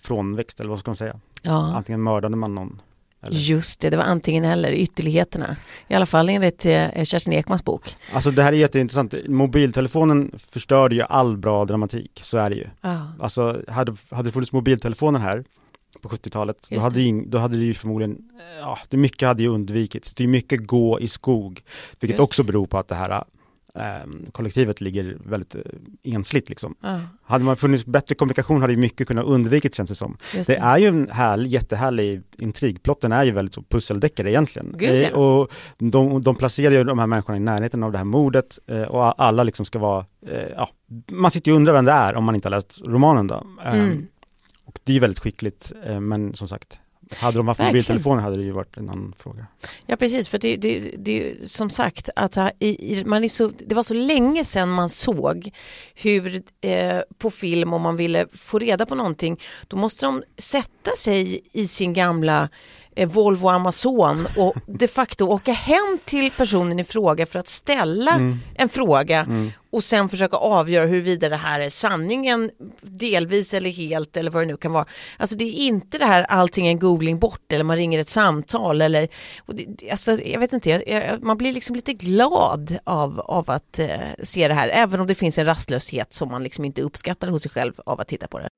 frånväxt 0.00 0.60
eller 0.60 0.70
vad 0.70 0.78
ska 0.78 0.90
man 0.90 0.96
säga? 0.96 1.20
Ja. 1.42 1.72
Antingen 1.76 2.02
mördade 2.02 2.36
man 2.36 2.54
någon 2.54 2.80
eller? 3.22 3.36
Just 3.36 3.80
det, 3.80 3.90
det 3.90 3.96
var 3.96 4.04
antingen 4.04 4.44
eller, 4.44 4.72
ytterligheterna. 4.72 5.56
I 5.88 5.94
alla 5.94 6.06
fall 6.06 6.28
enligt 6.28 6.66
eh, 6.66 7.04
Kerstin 7.04 7.32
Ekmans 7.32 7.64
bok. 7.64 7.96
Alltså 8.12 8.30
det 8.30 8.42
här 8.42 8.52
är 8.52 8.56
jätteintressant. 8.56 9.14
Mobiltelefonen 9.28 10.32
förstörde 10.50 10.94
ju 10.94 11.02
all 11.02 11.36
bra 11.36 11.64
dramatik, 11.64 12.20
så 12.22 12.38
är 12.38 12.50
det 12.50 12.56
ju. 12.56 12.66
Ah. 12.80 12.96
Alltså 13.20 13.62
hade, 13.68 13.96
hade 14.10 14.28
det 14.28 14.32
funnits 14.32 14.52
mobiltelefoner 14.52 15.20
här 15.20 15.44
på 16.02 16.08
70-talet, 16.08 16.56
då 16.70 16.80
hade, 16.80 17.22
då 17.26 17.38
hade 17.38 17.58
det 17.58 17.64
ju 17.64 17.74
förmodligen, 17.74 18.18
ja, 18.60 18.78
det 18.88 18.96
mycket 18.96 19.28
hade 19.28 19.42
ju 19.42 19.48
undvikits. 19.48 20.14
Det 20.14 20.24
är 20.24 20.28
mycket 20.28 20.66
gå 20.66 21.00
i 21.00 21.08
skog, 21.08 21.62
vilket 22.00 22.18
Just. 22.18 22.28
också 22.28 22.42
beror 22.42 22.66
på 22.66 22.78
att 22.78 22.88
det 22.88 22.94
här 22.94 23.24
Ehm, 23.78 24.26
kollektivet 24.32 24.80
ligger 24.80 25.18
väldigt 25.24 25.54
eh, 25.54 25.62
ensligt 26.14 26.48
liksom. 26.48 26.74
Ja. 26.82 27.00
Hade 27.22 27.44
man 27.44 27.56
funnits 27.56 27.86
bättre 27.86 28.14
kommunikation 28.14 28.60
hade 28.60 28.76
mycket 28.76 29.08
kunnat 29.08 29.24
undvikits 29.24 29.76
känns 29.76 29.90
det 29.90 29.94
som. 29.94 30.16
Det. 30.32 30.46
det. 30.46 30.56
är 30.56 30.78
ju 30.78 30.86
en 30.86 31.10
härlig, 31.10 31.50
jättehärlig 31.50 32.22
intrig, 32.38 32.82
plotten 32.82 33.12
är 33.12 33.24
ju 33.24 33.30
väldigt 33.30 33.54
så 33.54 33.62
pusseldeckare 33.62 34.30
egentligen. 34.30 34.74
Gud, 34.78 35.02
ja. 35.02 35.08
Eh, 35.08 35.18
och 35.18 35.52
de, 35.78 36.22
de 36.22 36.36
placerar 36.36 36.74
ju 36.74 36.84
de 36.84 36.98
här 36.98 37.06
människorna 37.06 37.36
i 37.36 37.40
närheten 37.40 37.82
av 37.82 37.92
det 37.92 37.98
här 37.98 38.04
mordet 38.04 38.58
eh, 38.66 38.82
och 38.82 39.22
alla 39.22 39.42
liksom 39.42 39.66
ska 39.66 39.78
vara, 39.78 40.06
ja, 40.56 40.68
man 41.10 41.30
sitter 41.30 41.50
ju 41.50 41.52
och 41.52 41.56
undrar 41.56 41.72
vem 41.72 41.84
det 41.84 41.92
är 41.92 42.14
om 42.14 42.24
man 42.24 42.34
inte 42.34 42.48
har 42.48 42.56
läst 42.56 42.80
romanen 42.84 43.26
då. 43.26 43.46
Ehm, 43.64 43.80
mm. 43.80 44.06
Och 44.64 44.78
det 44.84 44.96
är 44.96 45.00
väldigt 45.00 45.18
skickligt, 45.18 45.72
men 46.00 46.34
som 46.34 46.48
sagt, 46.48 46.80
hade 47.14 47.36
de 47.36 47.48
haft 47.48 47.60
Verkligen. 47.60 47.74
mobiltelefoner 47.74 48.22
hade 48.22 48.36
det 48.36 48.42
ju 48.42 48.50
varit 48.50 48.76
en 48.76 48.90
annan 48.90 49.14
fråga. 49.16 49.46
Ja 49.86 49.96
precis, 49.96 50.28
för 50.28 50.38
det, 50.38 50.56
det, 50.56 50.94
det 50.98 51.48
som 51.48 51.70
sagt 51.70 52.10
att 52.16 52.38
i, 52.58 53.04
man 53.06 53.24
är 53.24 53.28
så, 53.28 53.50
det 53.58 53.74
var 53.74 53.82
så 53.82 53.94
länge 53.94 54.44
sedan 54.44 54.68
man 54.68 54.88
såg 54.88 55.50
hur 55.94 56.42
eh, 56.60 57.00
på 57.18 57.30
film 57.30 57.72
om 57.72 57.82
man 57.82 57.96
ville 57.96 58.26
få 58.32 58.58
reda 58.58 58.86
på 58.86 58.94
någonting, 58.94 59.40
då 59.68 59.76
måste 59.76 60.06
de 60.06 60.22
sätta 60.38 60.90
sig 60.96 61.40
i 61.52 61.66
sin 61.66 61.92
gamla 61.92 62.48
eh, 62.96 63.08
Volvo 63.08 63.48
Amazon 63.48 64.28
och 64.36 64.56
de 64.66 64.88
facto 64.88 65.26
åka 65.26 65.52
hem 65.52 65.98
till 66.04 66.30
personen 66.30 66.78
i 66.78 66.84
fråga 66.84 67.26
för 67.26 67.38
att 67.38 67.48
ställa 67.48 68.10
mm. 68.10 68.38
en 68.54 68.68
fråga 68.68 69.20
mm 69.20 69.52
och 69.70 69.84
sen 69.84 70.08
försöka 70.08 70.36
avgöra 70.36 70.86
huruvida 70.86 71.28
det 71.28 71.36
här 71.36 71.60
är 71.60 71.68
sanningen 71.68 72.50
delvis 72.80 73.54
eller 73.54 73.70
helt 73.70 74.16
eller 74.16 74.30
vad 74.30 74.42
det 74.42 74.46
nu 74.46 74.56
kan 74.56 74.72
vara. 74.72 74.86
Alltså 75.16 75.36
det 75.36 75.44
är 75.44 75.66
inte 75.66 75.98
det 75.98 76.04
här 76.04 76.22
allting 76.22 76.66
är 76.66 76.70
en 76.70 76.78
googling 76.78 77.18
bort 77.18 77.52
eller 77.52 77.64
man 77.64 77.76
ringer 77.76 77.98
ett 77.98 78.08
samtal 78.08 78.82
eller 78.82 79.08
det, 79.46 79.90
alltså, 79.90 80.22
jag 80.22 80.40
vet 80.40 80.52
inte, 80.52 80.70
jag, 80.70 81.22
man 81.22 81.36
blir 81.38 81.52
liksom 81.52 81.76
lite 81.76 81.92
glad 81.92 82.78
av, 82.84 83.20
av 83.20 83.50
att 83.50 83.78
eh, 83.78 83.88
se 84.22 84.48
det 84.48 84.54
här 84.54 84.68
även 84.68 85.00
om 85.00 85.06
det 85.06 85.14
finns 85.14 85.38
en 85.38 85.46
rastlöshet 85.46 86.12
som 86.12 86.30
man 86.30 86.42
liksom 86.42 86.64
inte 86.64 86.82
uppskattar 86.82 87.28
hos 87.28 87.42
sig 87.42 87.50
själv 87.50 87.72
av 87.86 88.00
att 88.00 88.08
titta 88.08 88.26
på 88.26 88.38
det. 88.38 88.48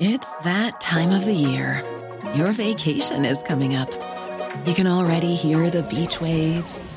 It's 0.00 0.42
that 0.42 0.80
time 0.80 1.16
of 1.16 1.24
the 1.24 1.32
year. 1.32 1.82
Your 2.36 2.52
vacation 2.52 3.24
is 3.24 3.42
coming 3.44 3.76
up. 3.76 3.90
You 4.66 4.74
can 4.74 4.86
already 4.86 5.34
hear 5.34 5.70
the 5.70 5.82
beach 5.82 6.20
waves, 6.20 6.96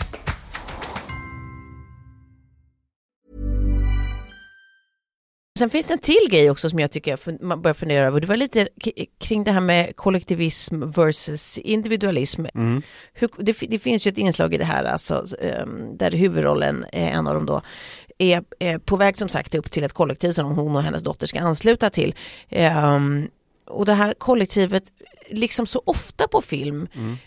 Sen 5.61 5.69
finns 5.69 5.85
det 5.85 5.93
en 5.93 5.99
till 5.99 6.27
grej 6.29 6.49
också 6.49 6.69
som 6.69 6.79
jag 6.79 6.91
tycker 6.91 7.43
man 7.45 7.61
börjar 7.61 7.73
fundera 7.73 8.05
över. 8.05 8.19
Det 8.19 8.27
var 8.27 8.35
lite 8.35 8.67
kring 9.19 9.43
det 9.43 9.51
här 9.51 9.61
med 9.61 9.95
kollektivism 9.95 10.89
versus 10.89 11.57
individualism. 11.57 12.45
Mm. 12.55 12.81
Hur, 13.13 13.29
det, 13.37 13.57
det, 13.69 13.79
finns 13.79 14.07
ju 14.07 14.09
ett 14.09 14.17
inslag 14.17 14.53
i 14.53 14.57
det 14.57 14.65
här 14.65 14.83
alltså, 14.83 15.25
ehm, 15.41 15.97
där 15.97 16.11
huvudrollen, 16.11 16.85
en 16.91 17.27
av 17.27 17.33
dem 17.33 17.45
då, 17.45 17.61
är, 18.17 18.43
är, 18.59 18.77
på 18.77 18.95
väg 18.95 19.17
som 19.17 19.29
sagt 19.29 19.55
upp 19.55 19.71
till 19.71 19.83
ett 19.83 19.93
kollektiv 19.93 20.31
som 20.31 20.45
hon 20.45 20.75
och 20.75 20.83
hennes 20.83 21.03
dotter 21.03 21.27
ska 21.27 21.39
ansluta 21.39 21.89
till. 21.89 22.15
Um, 22.95 23.27
och 23.67 23.85
det 23.85 23.93
här 23.93 24.13
kollektivet, 24.13 24.83
liksom 25.29 25.65
så 25.65 25.81
ofta 25.85 26.27
på 26.27 26.41
film, 26.41 26.87
mm 26.93 27.17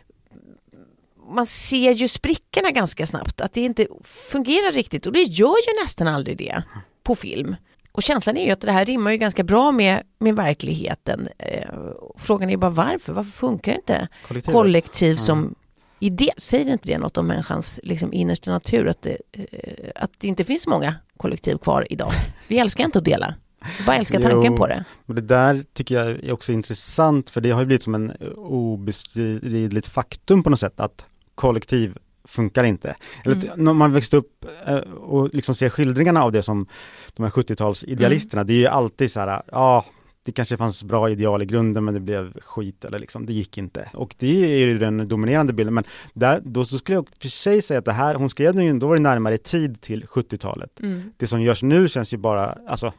man 1.28 1.46
ser 1.46 1.92
ju 1.92 2.08
sprickorna 2.08 2.70
ganska 2.70 3.06
snabbt, 3.06 3.40
att 3.40 3.52
det 3.52 3.60
inte 3.60 3.86
fungerar 4.02 4.72
riktigt 4.72 5.06
och 5.06 5.12
det 5.12 5.22
gör 5.22 5.56
ju 5.56 5.82
nästan 5.82 6.08
aldrig 6.08 6.38
det 6.38 6.62
på 7.02 7.14
film. 7.14 7.56
Och 7.94 8.02
känslan 8.02 8.36
är 8.36 8.44
ju 8.44 8.50
att 8.50 8.60
det 8.60 8.72
här 8.72 8.84
rimmar 8.84 9.10
ju 9.10 9.16
ganska 9.16 9.44
bra 9.44 9.72
med, 9.72 10.02
med 10.18 10.36
verkligheten. 10.36 11.28
Eh, 11.38 11.68
frågan 12.16 12.50
är 12.50 12.56
bara 12.56 12.70
varför? 12.70 13.12
Varför 13.12 13.30
funkar 13.30 13.72
det 13.72 13.76
inte? 13.76 14.08
Kollektiv, 14.26 14.52
Kollektiv 14.52 15.16
som 15.16 15.38
mm. 15.38 15.54
idé, 15.98 16.30
säger 16.36 16.72
inte 16.72 16.88
det 16.88 16.98
något 16.98 17.16
om 17.16 17.26
människans 17.26 17.80
liksom, 17.82 18.12
innersta 18.12 18.50
natur? 18.50 18.88
Att 18.88 19.02
det, 19.02 19.16
eh, 19.32 19.90
att 19.94 20.10
det 20.18 20.28
inte 20.28 20.44
finns 20.44 20.66
många 20.66 20.94
kollektiv 21.16 21.58
kvar 21.58 21.86
idag. 21.90 22.12
Vi 22.48 22.58
älskar 22.58 22.84
inte 22.84 22.98
att 22.98 23.04
dela. 23.04 23.34
Vi 23.78 23.84
bara 23.86 23.96
älskar 23.96 24.20
tanken 24.20 24.52
jo, 24.52 24.56
på 24.56 24.66
det. 24.66 24.84
Och 25.06 25.14
det 25.14 25.22
där 25.22 25.64
tycker 25.72 25.94
jag 25.94 26.08
är 26.08 26.32
också 26.32 26.52
intressant 26.52 27.30
för 27.30 27.40
det 27.40 27.50
har 27.50 27.60
ju 27.60 27.66
blivit 27.66 27.82
som 27.82 27.94
en 27.94 28.12
obestridligt 28.36 29.86
faktum 29.86 30.42
på 30.42 30.50
något 30.50 30.60
sätt 30.60 30.80
att 30.80 31.06
kollektiv 31.34 31.98
funkar 32.24 32.64
inte. 32.64 32.96
Eller 33.24 33.36
mm. 33.36 33.64
när 33.64 33.74
man 33.74 33.92
växte 33.92 34.16
upp 34.16 34.44
eh, 34.66 34.78
och 34.78 35.34
liksom 35.34 35.54
ser 35.54 35.68
skildringarna 35.68 36.22
av 36.22 36.32
det 36.32 36.42
som 36.42 36.66
de 37.14 37.22
här 37.22 37.30
70-tals 37.30 37.84
idealisterna, 37.84 38.40
mm. 38.40 38.46
det 38.46 38.52
är 38.52 38.58
ju 38.58 38.66
alltid 38.66 39.10
så 39.10 39.20
här, 39.20 39.42
ja, 39.52 39.84
det 40.24 40.32
kanske 40.32 40.56
fanns 40.56 40.84
bra 40.84 41.10
ideal 41.10 41.42
i 41.42 41.46
grunden 41.46 41.84
men 41.84 41.94
det 41.94 42.00
blev 42.00 42.40
skit 42.40 42.84
eller 42.84 42.98
liksom, 42.98 43.26
det 43.26 43.32
gick 43.32 43.58
inte. 43.58 43.90
Och 43.94 44.14
det 44.18 44.44
är 44.44 44.66
ju 44.66 44.78
den 44.78 45.08
dominerande 45.08 45.52
bilden. 45.52 45.74
Men 45.74 45.84
där, 46.12 46.40
då 46.44 46.64
skulle 46.64 46.96
jag 46.96 47.08
för 47.20 47.28
sig 47.28 47.62
säga 47.62 47.78
att 47.78 47.84
det 47.84 47.92
här, 47.92 48.14
hon 48.14 48.30
skrev 48.30 48.54
den 48.54 48.64
ju, 48.64 48.78
då 48.78 48.86
var 48.86 48.96
det 48.96 49.02
närmare 49.02 49.38
tid 49.38 49.80
till 49.80 50.04
70-talet. 50.04 50.80
Mm. 50.80 51.02
Det 51.16 51.26
som 51.26 51.42
görs 51.42 51.62
nu 51.62 51.88
känns 51.88 52.12
ju 52.12 52.16
bara, 52.16 52.58
alltså, 52.66 52.92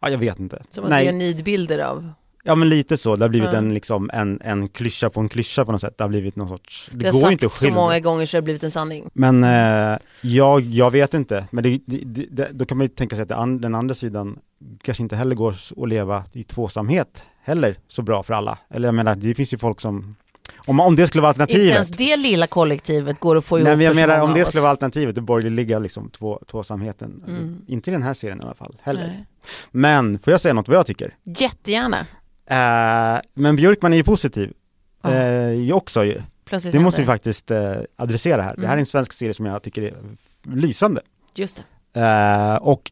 ja, 0.00 0.10
jag 0.10 0.18
vet 0.18 0.38
inte. 0.38 0.62
Som 0.68 0.84
att 0.84 0.90
Nej. 0.90 1.04
du 1.04 1.12
gör 1.12 1.18
nidbilder 1.18 1.78
av 1.78 2.12
Ja 2.46 2.54
men 2.54 2.68
lite 2.68 2.96
så, 2.96 3.16
det 3.16 3.24
har 3.24 3.28
blivit 3.28 3.48
mm. 3.48 3.64
en, 3.64 3.74
liksom, 3.74 4.10
en, 4.12 4.40
en 4.44 4.68
klyscha 4.68 5.10
på 5.10 5.20
en 5.20 5.28
klyscha 5.28 5.64
på 5.64 5.72
något 5.72 5.80
sätt. 5.80 5.98
Det 5.98 6.04
har 6.04 6.08
blivit 6.08 6.36
någon 6.36 6.48
sorts, 6.48 6.88
det, 6.92 6.98
det 6.98 7.10
går 7.10 7.32
inte 7.32 7.46
att 7.46 7.52
skilja. 7.52 7.74
så 7.74 7.80
många 7.80 8.00
gånger 8.00 8.26
så 8.26 8.36
har 8.36 8.40
det 8.40 8.44
blivit 8.44 8.62
en 8.62 8.70
sanning. 8.70 9.10
Men 9.12 9.44
eh, 9.44 9.98
jag, 10.20 10.60
jag 10.60 10.90
vet 10.90 11.14
inte, 11.14 11.46
men 11.50 11.64
det, 11.64 11.80
det, 11.86 12.26
det, 12.30 12.48
då 12.52 12.64
kan 12.64 12.78
man 12.78 12.84
ju 12.84 12.88
tänka 12.88 13.16
sig 13.16 13.22
att 13.22 13.30
an, 13.30 13.60
den 13.60 13.74
andra 13.74 13.94
sidan 13.94 14.38
kanske 14.82 15.02
inte 15.02 15.16
heller 15.16 15.34
går 15.34 15.56
att 15.76 15.88
leva 15.88 16.24
i 16.32 16.44
tvåsamhet 16.44 17.22
heller 17.42 17.78
så 17.88 18.02
bra 18.02 18.22
för 18.22 18.34
alla. 18.34 18.58
Eller 18.70 18.88
jag 18.88 18.94
menar, 18.94 19.14
det 19.14 19.34
finns 19.34 19.52
ju 19.52 19.58
folk 19.58 19.80
som 19.80 20.16
om, 20.66 20.80
om 20.80 20.96
det 20.96 21.06
skulle 21.06 21.22
vara 21.22 21.28
alternativet. 21.28 21.62
Inte 21.62 21.74
ens 21.74 21.90
det 21.90 22.16
lilla 22.16 22.46
kollektivet 22.46 23.20
går 23.20 23.36
att 23.36 23.44
få 23.44 23.58
ihop 23.58 23.66
Nej 23.66 23.76
men 23.76 23.86
jag 23.86 23.96
menar 23.96 24.20
om 24.20 24.34
det 24.34 24.44
skulle 24.44 24.60
vara 24.60 24.70
alternativet, 24.70 25.14
det 25.14 25.20
borgerliga 25.20 25.78
liksom 25.78 26.10
två, 26.10 26.40
tvåsamheten. 26.50 27.24
Mm. 27.28 27.62
Inte 27.66 27.90
i 27.90 27.92
den 27.92 28.02
här 28.02 28.14
serien 28.14 28.40
i 28.40 28.44
alla 28.44 28.54
fall, 28.54 28.76
heller. 28.82 29.06
Nej. 29.06 29.26
Men, 29.70 30.18
får 30.18 30.30
jag 30.30 30.40
säga 30.40 30.54
något 30.54 30.68
vad 30.68 30.76
jag 30.76 30.86
tycker? 30.86 31.14
Jättegärna. 31.22 32.06
Uh, 32.50 33.20
men 33.34 33.56
Björkman 33.56 33.92
är 33.92 33.96
ju 33.96 34.04
positiv, 34.04 34.52
uh, 35.06 35.76
också 35.76 36.04
ju. 36.04 36.22
Plötsligt 36.44 36.72
det 36.72 36.80
måste 36.80 37.00
vi 37.00 37.06
faktiskt 37.06 37.50
uh, 37.50 37.76
adressera 37.96 38.42
här. 38.42 38.50
Mm. 38.50 38.60
Det 38.60 38.66
här 38.66 38.74
är 38.74 38.76
en 38.76 38.78
mm. 38.78 38.86
svensk 38.86 39.12
serie 39.12 39.34
som 39.34 39.46
jag 39.46 39.62
tycker 39.62 39.82
är 39.82 39.94
lysande. 40.42 41.00
Just 41.34 41.64
det. 41.92 42.58
och 42.60 42.90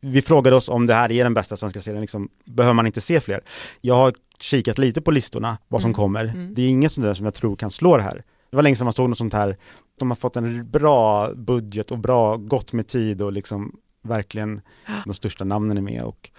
vi 0.00 0.22
frågade 0.22 0.56
oss 0.56 0.68
om 0.68 0.86
det 0.86 0.94
här 0.94 1.12
är 1.12 1.24
den 1.24 1.34
bästa 1.34 1.56
svenska 1.56 1.80
serien, 1.80 2.00
liksom, 2.00 2.28
behöver 2.44 2.74
man 2.74 2.86
inte 2.86 3.00
se 3.00 3.20
fler? 3.20 3.40
Jag 3.80 3.94
har 3.94 4.14
kikat 4.40 4.78
lite 4.78 5.00
på 5.00 5.10
listorna, 5.10 5.58
vad 5.68 5.80
som 5.80 5.88
mm. 5.88 5.94
kommer. 5.94 6.24
Mm. 6.24 6.54
Det 6.54 6.62
är 6.62 6.68
inget 6.68 6.92
sånt 6.92 7.04
där 7.04 7.14
som 7.14 7.24
jag 7.24 7.34
tror 7.34 7.56
kan 7.56 7.70
slå 7.70 7.96
det 7.96 8.02
här. 8.02 8.24
Det 8.50 8.56
var 8.56 8.62
länge 8.62 8.76
sedan 8.76 8.84
man 8.84 8.92
såg 8.92 9.08
något 9.08 9.18
sånt 9.18 9.32
här, 9.32 9.56
de 9.98 10.10
har 10.10 10.16
fått 10.16 10.36
en 10.36 10.70
bra 10.70 11.30
budget 11.34 11.90
och 11.90 11.98
bra, 11.98 12.36
gott 12.36 12.72
med 12.72 12.86
tid 12.86 13.22
och 13.22 13.32
liksom 13.32 13.76
verkligen 14.04 14.60
de 15.04 15.14
största 15.14 15.44
namnen 15.44 15.78
är 15.78 15.82
med 15.82 16.02
och 16.02 16.30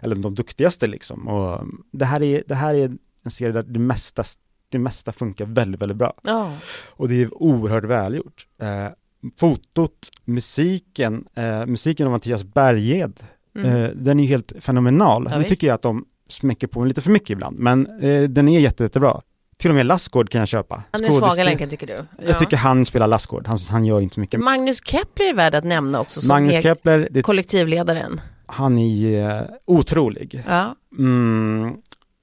eller 0.00 0.16
de 0.16 0.34
duktigaste 0.34 0.86
liksom. 0.86 1.28
Och 1.28 1.66
det 1.90 2.04
här 2.04 2.22
är, 2.22 2.42
det 2.46 2.54
här 2.54 2.74
är 2.74 2.96
en 3.22 3.30
serie 3.30 3.52
där 3.52 3.62
det 3.62 3.78
mesta, 3.78 4.24
det 4.68 4.78
mesta 4.78 5.12
funkar 5.12 5.44
väldigt, 5.44 5.80
väldigt 5.80 5.98
bra. 5.98 6.14
Oh. 6.24 6.52
Och 6.86 7.08
det 7.08 7.22
är 7.22 7.42
oerhört 7.42 7.84
välgjort. 7.84 8.46
Eh, 8.58 8.88
fotot, 9.36 10.10
musiken, 10.24 11.24
eh, 11.34 11.66
musiken 11.66 12.06
av 12.06 12.12
Mattias 12.12 12.44
Berged, 12.44 13.24
mm. 13.56 13.66
eh, 13.66 13.90
den 13.90 14.20
är 14.20 14.26
helt 14.26 14.52
fenomenal. 14.60 15.28
Ja, 15.30 15.38
nu 15.38 15.44
tycker 15.44 15.66
jag 15.66 15.74
att 15.74 15.82
de 15.82 16.04
smäcker 16.28 16.66
på 16.66 16.84
lite 16.84 17.00
för 17.00 17.10
mycket 17.10 17.30
ibland, 17.30 17.58
men 17.58 18.00
eh, 18.00 18.28
den 18.28 18.48
är 18.48 18.60
jätte, 18.60 18.82
jättebra. 18.82 19.20
Till 19.62 19.70
och 19.70 19.74
med 19.74 19.86
Lassgård 19.86 20.30
kan 20.30 20.38
jag 20.38 20.48
köpa. 20.48 20.82
Han 20.90 21.04
är 21.04 21.10
svaga 21.10 21.44
länken 21.44 21.68
tycker 21.68 21.86
du? 21.86 21.92
Jag 21.92 22.06
ja. 22.18 22.38
tycker 22.38 22.56
han 22.56 22.86
spelar 22.86 23.06
Lassgård, 23.06 23.46
han, 23.46 23.58
han 23.68 23.84
gör 23.84 24.00
inte 24.00 24.20
mycket. 24.20 24.40
Magnus 24.40 24.84
Kepler 24.84 25.28
är 25.28 25.34
värd 25.34 25.54
att 25.54 25.64
nämna 25.64 26.00
också 26.00 26.20
som 26.20 26.28
Magnus 26.28 26.62
Kepler, 26.62 27.08
det, 27.10 27.22
kollektivledaren. 27.22 28.20
Han 28.46 28.78
är 28.78 29.40
uh, 29.40 29.48
otrolig. 29.64 30.44
Ja. 30.48 30.76
Mm, 30.98 31.74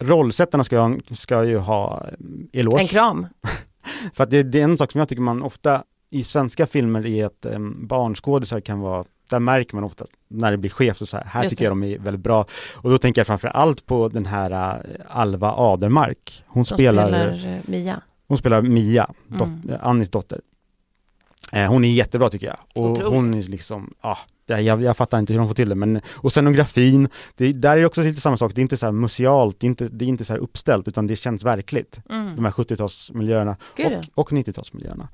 rollsättarna 0.03 0.63
ska, 0.63 0.98
ska 1.12 1.43
ju 1.43 1.58
ha 1.58 2.05
eloge. 2.53 2.81
En 2.81 2.88
kram. 2.88 3.27
För 4.13 4.24
att 4.24 4.29
det, 4.29 4.43
det, 4.43 4.60
är 4.60 4.63
en 4.63 4.77
sak 4.77 4.91
som 4.91 5.00
jag 5.00 5.10
tycker 5.10 5.22
man 5.22 5.43
ofta 5.43 5.84
i 6.10 6.24
svenska 6.24 6.67
filmer 6.67 7.05
är 7.05 7.25
att 7.25 7.46
um, 7.46 7.88
barnskådisar 7.88 8.60
kan 8.60 8.79
vara 8.79 9.05
där 9.29 9.39
märker 9.39 9.75
man 9.75 9.83
oftast 9.83 10.13
när 10.27 10.51
det 10.51 10.57
blir 10.57 10.69
skevt 10.69 11.01
och 11.01 11.07
så 11.07 11.17
här, 11.17 11.25
här 11.25 11.43
Just 11.43 11.50
tycker 11.50 11.63
det. 11.63 11.67
jag 11.67 11.77
de 11.77 11.83
är 11.83 12.00
väldigt 12.00 12.24
bra. 12.24 12.45
Och 12.75 12.89
då 12.89 12.98
tänker 12.98 13.19
jag 13.19 13.27
framför 13.27 13.48
allt 13.48 13.86
på 13.86 14.07
den 14.07 14.25
här 14.25 14.51
uh, 14.51 14.95
Alva 15.07 15.51
Adermark. 15.51 16.43
Hon 16.48 16.65
spelar, 16.65 17.07
spelar 17.07 17.55
uh, 17.55 17.59
Mia. 17.65 18.01
Hon 18.27 18.38
spelar 18.38 18.62
Mia, 18.62 19.09
dot, 19.27 19.48
mm. 19.48 19.77
Annis 19.81 20.09
dotter. 20.09 20.41
Eh, 21.51 21.70
hon 21.70 21.86
är 21.86 21.89
jättebra 21.89 22.29
tycker 22.29 22.48
jag. 22.48 22.58
Och 22.74 22.91
Otroligt. 22.91 23.13
hon 23.13 23.34
är 23.34 23.44
liksom, 23.44 23.94
ja, 24.01 24.18
jag, 24.46 24.82
jag 24.82 24.98
fattar 24.98 25.20
inte 25.20 25.34
hur 25.34 25.39
de 25.39 25.48
får 25.48 25.56
till 25.56 25.70
det, 25.70 25.75
men 25.75 26.01
och 26.10 26.32
scenografin, 26.32 27.10
det, 27.36 27.53
där 27.53 27.77
är 27.77 27.82
det 27.82 27.86
också 27.86 28.01
lite 28.01 28.22
samma 28.22 28.38
sak, 28.38 28.51
det 28.56 28.62
är 28.62 28.63
inte 28.63 28.77
så 28.77 28.86
här 28.86 28.94
musealt, 28.94 29.60
det 29.60 29.65
är 29.65 29.70
inte, 29.70 29.88
det 29.88 30.06
är 30.06 30.10
inte 30.10 30.25
så 30.25 30.34
här 30.34 30.39
uppställt, 30.39 30.88
utan 30.88 31.08
det 31.08 31.15
känns 31.15 31.44
verkligt. 31.44 32.00
Mm. 32.10 32.36
De 32.36 32.46
här 32.46 32.51
70-talsmiljöerna 32.51 33.56
och, 33.86 34.20
och 34.20 34.32
90-talsmiljöerna. 34.32 35.08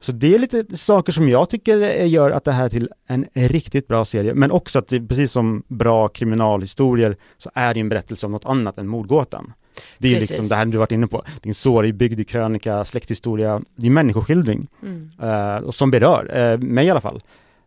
Så 0.00 0.12
det 0.12 0.34
är 0.34 0.38
lite 0.38 0.76
saker 0.76 1.12
som 1.12 1.28
jag 1.28 1.50
tycker 1.50 1.78
gör 2.04 2.30
att 2.30 2.44
det 2.44 2.52
här 2.52 2.68
till 2.68 2.88
en 3.06 3.26
riktigt 3.34 3.88
bra 3.88 4.04
serie, 4.04 4.34
men 4.34 4.50
också 4.50 4.78
att 4.78 4.88
det, 4.88 5.00
precis 5.00 5.32
som 5.32 5.62
bra 5.68 6.08
kriminalhistorier, 6.08 7.16
så 7.38 7.50
är 7.54 7.74
det 7.74 7.80
en 7.80 7.88
berättelse 7.88 8.26
om 8.26 8.32
något 8.32 8.44
annat 8.44 8.78
än 8.78 8.88
mordgåtan. 8.88 9.52
Det 9.98 10.08
är 10.08 10.14
Precis. 10.14 10.30
liksom 10.30 10.48
det 10.48 10.54
här 10.54 10.66
du 10.66 10.78
varit 10.78 10.92
inne 10.92 11.06
på, 11.06 11.22
det 11.40 11.46
är 11.46 11.50
en 11.50 11.54
sorgbyggd 11.54 12.28
krönika, 12.28 12.84
släkthistoria, 12.84 13.62
det 13.76 13.86
är 13.86 13.90
människoskildring 13.90 14.68
mm. 14.82 15.10
uh, 15.22 15.64
och 15.64 15.74
som 15.74 15.90
berör, 15.90 16.52
uh, 16.52 16.58
mig 16.58 16.86
i 16.86 16.90
alla 16.90 17.00
fall. 17.00 17.22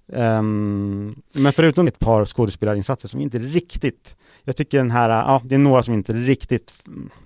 Um, 0.09 1.21
men 1.31 1.53
förutom 1.53 1.87
ett 1.87 1.99
par 1.99 2.25
skådespelarinsatser 2.25 3.07
som 3.07 3.19
inte 3.19 3.39
riktigt, 3.39 4.15
jag 4.43 4.55
tycker 4.55 4.77
den 4.77 4.91
här, 4.91 5.09
ja 5.09 5.41
det 5.45 5.55
är 5.55 5.59
några 5.59 5.83
som 5.83 5.93
inte 5.93 6.13
riktigt 6.13 6.73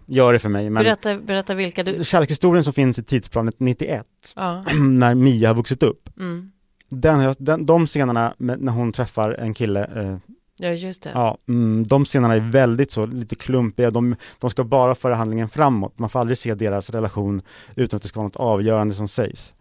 gör 0.06 0.34
det 0.34 0.40
för 0.40 0.50
mig. 0.50 0.70
Men 0.70 0.84
berätta, 0.84 1.18
berätta 1.18 1.56
vilka 1.56 1.84
du... 1.84 2.04
Kärlekshistorien 2.06 2.64
som 2.64 2.74
finns 2.74 3.00
i 3.00 3.04
tidsplanet 3.04 3.56
91, 3.58 4.06
ja. 4.36 4.64
när 4.74 5.16
Mia 5.16 5.50
har 5.50 5.56
vuxit 5.56 5.84
upp. 5.84 6.10
Mm. 6.20 6.52
Den, 6.90 7.36
den, 7.40 7.66
de 7.66 7.88
scenerna 7.88 8.34
med, 8.38 8.62
när 8.62 8.72
hon 8.72 8.92
träffar 8.92 9.32
en 9.32 9.54
kille, 9.54 9.86
eh, 9.96 10.18
Ja, 10.64 10.70
just 10.70 11.04
det. 11.04 11.12
Ja, 11.14 11.38
mm, 11.48 11.84
de 11.88 12.06
scenerna 12.06 12.36
är 12.36 12.40
väldigt 12.40 12.92
så, 12.92 13.06
lite 13.06 13.36
klumpiga, 13.36 13.92
de, 13.92 14.16
de 14.40 14.50
ska 14.50 14.64
bara 14.64 14.96
föra 14.96 15.16
handlingen 15.16 15.50
framåt, 15.50 16.00
man 16.00 16.10
får 16.10 16.20
aldrig 16.20 16.38
se 16.38 16.54
deras 16.56 16.90
relation 16.90 17.42
utan 17.76 17.98
att 17.98 18.02
det 18.04 18.10
ska 18.10 18.20
vara 18.20 18.28
något 18.28 18.36
avgörande 18.36 18.96
som 18.96 19.08
sägs. 19.08 19.54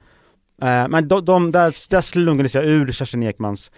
Eh, 0.62 0.88
men 0.88 1.09
de, 1.09 1.25
de, 1.25 1.52
där, 1.52 1.75
där 1.90 2.00
slungades 2.00 2.54
jag 2.54 2.64
ur 2.64 2.92
Kerstin 2.92 3.23
Ekmans 3.23 3.71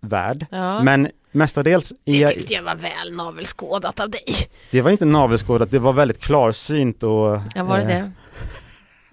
värld, 0.00 0.46
Ja. 0.50 0.82
men 0.82 1.08
mestadels 1.32 1.92
Det 2.04 2.22
är, 2.22 2.28
tyckte 2.28 2.54
jag 2.54 2.62
var 2.62 2.74
väl 2.74 3.12
navelskådat 3.16 4.00
av 4.00 4.10
dig. 4.10 4.24
det 4.70 4.82
var 4.82 4.90
inte 4.90 5.04
navelskådat, 5.04 5.70
det 5.70 5.78
var 5.78 5.92
väldigt 5.92 6.20
klarsynt 6.20 7.02
och 7.02 7.38
Ja, 7.54 7.64
var 7.64 7.78
det 7.78 7.82
eh, 7.82 7.88
det? 7.88 8.12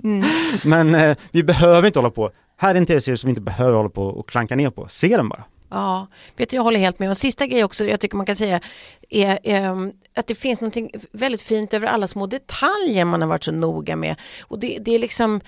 Mm. 0.03 0.25
Men 0.63 0.95
eh, 0.95 1.17
vi 1.31 1.43
behöver 1.43 1.87
inte 1.87 1.99
hålla 1.99 2.11
på, 2.11 2.31
här 2.57 2.75
är 2.75 2.79
en 2.79 2.85
tv-serie 2.85 3.17
som 3.17 3.27
vi 3.27 3.31
inte 3.31 3.41
behöver 3.41 3.77
hålla 3.77 3.89
på 3.89 4.03
och 4.03 4.29
klanka 4.29 4.55
ner 4.55 4.69
på, 4.69 4.87
se 4.89 5.17
den 5.17 5.29
bara. 5.29 5.43
Ja, 5.69 6.07
vet 6.37 6.49
du, 6.49 6.55
jag 6.55 6.63
håller 6.63 6.79
helt 6.79 6.99
med. 6.99 7.09
Och 7.09 7.17
sista 7.17 7.47
grej 7.47 7.63
också, 7.63 7.85
jag 7.85 7.99
tycker 7.99 8.17
man 8.17 8.25
kan 8.25 8.35
säga, 8.35 8.61
är 9.09 9.39
ehm, 9.43 9.91
att 10.15 10.27
det 10.27 10.35
finns 10.35 10.61
något 10.61 10.77
väldigt 11.11 11.41
fint 11.41 11.73
över 11.73 11.87
alla 11.87 12.07
små 12.07 12.27
detaljer 12.27 13.05
man 13.05 13.21
har 13.21 13.29
varit 13.29 13.43
så 13.43 13.51
noga 13.51 13.95
med. 13.95 14.15
Och 14.41 14.59
det, 14.59 14.77
det 14.81 14.95
är 14.95 14.99
liksom, 14.99 15.41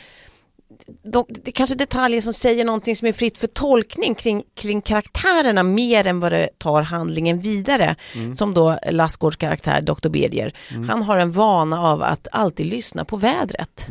de, 1.04 1.26
det 1.30 1.48
är 1.48 1.52
kanske 1.52 1.76
detaljer 1.76 2.22
som 2.22 2.34
säger 2.34 2.66
någonting 2.66 2.96
som 2.96 3.08
är 3.08 3.14
fritt 3.14 3.38
för 3.38 3.48
tolkning 3.48 4.16
kring, 4.16 4.44
kring 4.56 4.82
karaktärerna 4.82 5.64
mer 5.64 6.08
än 6.08 6.20
vad 6.20 6.32
det 6.32 6.50
tar 6.58 6.82
handlingen 6.82 7.40
vidare. 7.40 7.96
Som 8.36 8.54
då 8.54 8.80
Lassgårds 8.92 9.38
karaktär, 9.38 9.82
Dr. 9.82 10.10
Birger. 10.10 10.54
Han 10.90 11.02
har 11.02 11.18
en 11.18 11.32
vana 11.32 11.82
av 11.82 12.04
att 12.04 12.28
alltid 12.32 12.66
lyssna 12.66 13.06
på 13.06 13.18
vädret. 13.18 13.88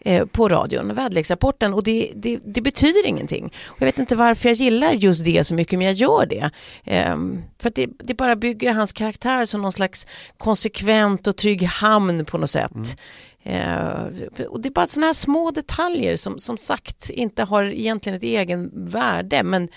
eh, 0.00 0.26
På 0.26 0.48
radion, 0.48 0.94
väderleksrapporten 0.94 1.74
och 1.74 1.82
det, 1.82 2.10
det, 2.14 2.38
det 2.44 2.60
betyder 2.60 3.06
ingenting. 3.06 3.44
Och 3.66 3.76
jag 3.82 3.86
vet 3.86 3.98
inte 3.98 4.16
varför 4.16 4.48
jag 4.48 4.56
gillar 4.56 4.92
just 4.92 5.24
det 5.24 5.44
så 5.44 5.54
mycket 5.54 5.78
men 5.78 5.86
jag 5.86 5.94
gör 5.94 6.26
det. 6.26 6.50
Ehm, 6.84 7.42
för 7.62 7.72
det, 7.74 7.86
det 7.98 8.14
bara 8.14 8.36
bygger 8.36 8.72
hans 8.72 8.92
karaktär 8.92 9.44
som 9.44 9.62
någon 9.62 9.72
slags 9.72 10.06
konsekvent 10.38 11.26
och 11.26 11.36
trygg 11.36 11.62
hamn 11.62 12.24
på 12.24 12.38
något 12.38 12.50
sätt. 12.50 12.96
Eh, 13.46 14.46
och 14.48 14.60
det 14.60 14.68
är 14.68 14.70
bara 14.70 14.86
sådana 14.86 15.06
här 15.06 15.14
små 15.14 15.50
detaljer 15.50 16.16
som 16.16 16.38
som 16.38 16.58
sagt 16.58 17.10
inte 17.10 17.42
har 17.42 17.64
egentligen 17.64 18.16
ett 18.16 18.22
egen 18.22 18.70
värde 18.74 19.42
men, 19.42 19.68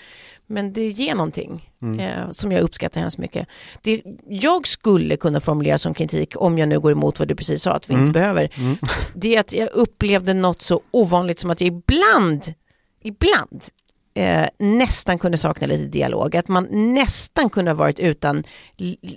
men 0.46 0.72
det 0.72 0.88
ger 0.88 1.14
någonting 1.14 1.70
eh, 2.00 2.30
som 2.30 2.52
jag 2.52 2.60
uppskattar 2.60 3.00
hemskt 3.00 3.18
mycket. 3.18 3.48
Det 3.82 4.02
jag 4.28 4.66
skulle 4.66 5.16
kunna 5.16 5.40
formulera 5.40 5.78
som 5.78 5.94
kritik 5.94 6.32
om 6.36 6.58
jag 6.58 6.68
nu 6.68 6.80
går 6.80 6.92
emot 6.92 7.18
vad 7.18 7.28
du 7.28 7.34
precis 7.34 7.62
sa 7.62 7.72
att 7.72 7.90
vi 7.90 7.94
inte 7.94 8.12
behöver 8.12 8.50
det 9.14 9.36
är 9.36 9.40
att 9.40 9.52
jag 9.52 9.68
upplevde 9.72 10.34
något 10.34 10.62
så 10.62 10.80
ovanligt 10.90 11.38
som 11.38 11.50
att 11.50 11.60
jag 11.60 11.68
ibland 11.68 12.44
ibland 13.02 13.64
eh, 14.14 14.46
nästan 14.58 15.18
kunde 15.18 15.38
sakna 15.38 15.66
lite 15.66 15.84
dialog. 15.84 16.36
Att 16.36 16.48
man 16.48 16.94
nästan 16.94 17.50
kunde 17.50 17.70
ha 17.70 17.76
varit 17.76 18.00
utan 18.00 18.44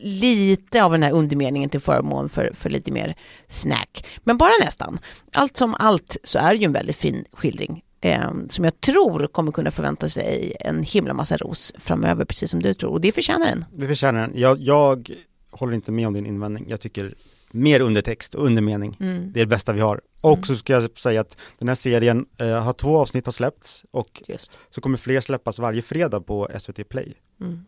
lite 0.02 0.84
av 0.84 0.92
den 0.92 1.04
här 1.04 1.12
undermeningen 1.12 1.70
till 1.70 1.80
förmån 1.80 2.30
för, 2.30 2.52
för 2.54 2.70
lite 2.70 2.92
mer 2.92 3.16
snack. 3.48 4.06
Men 4.24 4.38
bara 4.38 4.54
nästan. 4.60 5.00
Allt 5.34 5.58
som 5.58 5.76
allt 5.80 6.18
så 6.24 6.40
är 6.40 6.54
det 6.54 6.60
ju 6.60 6.66
en 6.66 6.74
väldigt 6.74 6.96
fin 6.96 7.26
skildring. 7.32 7.82
Eh, 8.02 8.32
som 8.50 8.66
jag 8.66 8.82
tror 8.82 9.28
kommer 9.28 9.52
kunna 9.52 9.72
förvänta 9.72 10.10
sig 10.10 10.54
en 10.60 10.84
himla 10.84 11.14
massa 11.14 11.38
ros 11.38 11.74
framöver, 11.78 12.26
precis 12.26 12.52
som 12.52 12.62
du 12.62 12.74
tror. 12.74 12.92
Och 12.92 13.02
det 13.02 13.12
förtjänar 13.12 13.46
den. 13.46 13.66
Det 13.72 13.88
förtjänar 13.88 14.22
den. 14.22 14.32
Jag, 14.40 14.60
jag 14.60 15.10
håller 15.52 15.74
inte 15.74 15.92
med 15.92 16.08
om 16.08 16.14
din 16.14 16.26
invändning. 16.26 16.66
Jag 16.70 16.82
tycker 16.82 17.16
mer 17.54 17.80
undertext 17.80 18.36
och 18.36 18.46
undermening, 18.46 18.98
Mm. 19.00 19.32
det 19.34 19.40
är 19.40 19.46
det 19.46 19.50
bästa 19.50 19.74
vi 19.74 19.82
har. 19.82 20.02
Och 20.22 20.46
så 20.48 20.56
ska 20.56 20.74
jag 20.74 20.98
säga 20.98 21.22
att 21.22 21.38
den 21.60 21.68
här 21.68 21.76
serien 21.76 22.26
eh, 22.38 22.48
har 22.64 22.74
två 22.74 22.98
avsnitt 23.00 23.26
har 23.26 23.34
släppts 23.34 23.86
och 23.92 24.24
Just. 24.28 24.60
så 24.70 24.82
kommer 24.82 24.98
fler 24.98 25.22
släppas 25.22 25.60
varje 25.60 25.82
fredag 25.82 26.20
på 26.22 26.50
SVT 26.60 26.90
Play. 26.90 27.14
Mm. 27.42 27.66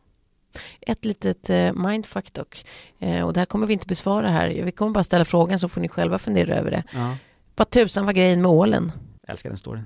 Ett 0.81 1.05
litet 1.05 1.49
eh, 1.49 1.73
mindfuck 1.73 2.33
dock. 2.33 2.65
Eh, 2.99 3.25
och 3.25 3.33
det 3.33 3.39
här 3.39 3.45
kommer 3.45 3.67
vi 3.67 3.73
inte 3.73 3.87
besvara 3.87 4.29
här. 4.29 4.61
Vi 4.63 4.71
kommer 4.71 4.91
bara 4.91 5.03
ställa 5.03 5.25
frågan 5.25 5.59
så 5.59 5.69
får 5.69 5.81
ni 5.81 5.87
själva 5.89 6.19
fundera 6.19 6.55
över 6.55 6.71
det. 6.71 6.83
Ja. 6.93 7.17
Vad 7.55 7.69
tusan 7.69 8.05
var 8.05 8.13
grejen 8.13 8.41
med 8.41 8.51
ålen? 8.51 8.91
Älskar 9.27 9.49
den 9.49 9.57
storyn. 9.57 9.85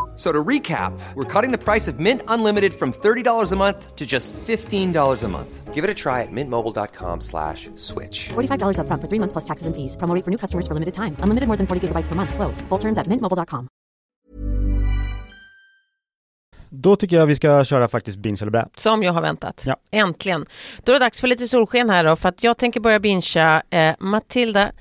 So 0.21 0.31
to 0.31 0.43
recap, 0.49 0.93
we're 1.15 1.41
cutting 1.41 1.51
the 1.51 1.57
price 1.57 1.87
of 1.87 1.99
Mint 1.99 2.21
Unlimited 2.27 2.75
from 2.75 2.93
$30 2.93 3.51
a 3.51 3.55
month 3.55 3.95
to 3.95 4.05
just 4.05 4.31
$15 4.33 5.23
a 5.23 5.27
month. 5.27 5.73
Give 5.73 5.83
it 5.83 5.89
a 5.89 5.95
try 5.95 6.21
at 6.21 6.31
mintmobile.com 6.31 7.21
slash 7.21 7.71
switch. 7.75 8.29
$45 8.29 8.77
upfront 8.77 9.01
for 9.01 9.07
three 9.09 9.17
months 9.17 9.33
plus 9.33 9.45
taxes 9.45 9.65
and 9.65 9.75
fees. 9.75 9.97
Promo 9.97 10.13
rate 10.13 10.23
for 10.23 10.29
new 10.29 10.37
customers 10.37 10.67
for 10.67 10.75
limited 10.75 10.93
time. 10.93 11.15
Unlimited 11.23 11.47
more 11.47 11.57
than 11.57 11.65
40 11.65 11.87
gigabytes 11.87 12.07
per 12.07 12.15
month. 12.15 12.33
Slows. 12.35 12.61
Full 12.69 12.79
terms 12.79 12.97
at 12.99 13.07
mintmobile.com. 13.07 13.67
Då 16.69 16.95
tycker 16.95 17.15
jag 17.15 17.25
vi 17.25 17.35
ska 17.35 17.63
köra 17.65 17.87
faktiskt 17.87 18.17
binge 18.17 18.37
eller 18.41 18.51
blä. 18.51 18.67
Som 18.75 19.03
jag 19.03 19.13
har 19.13 19.21
väntat. 19.21 19.63
Ja. 19.65 19.75
Äntligen. 19.91 20.45
Då 20.83 20.91
är 20.91 20.93
det 20.93 21.05
dags 21.05 21.21
för 21.21 21.27
lite 21.27 21.47
solsken 21.47 21.89
här 21.89 22.03
då, 22.03 22.15
för 22.15 22.29
att 22.29 22.43
jag 22.43 22.57
tänker 22.57 22.79
börja 22.79 22.99
bingea 22.99 23.63
eh, 23.69 23.95
Matilda 23.99 24.71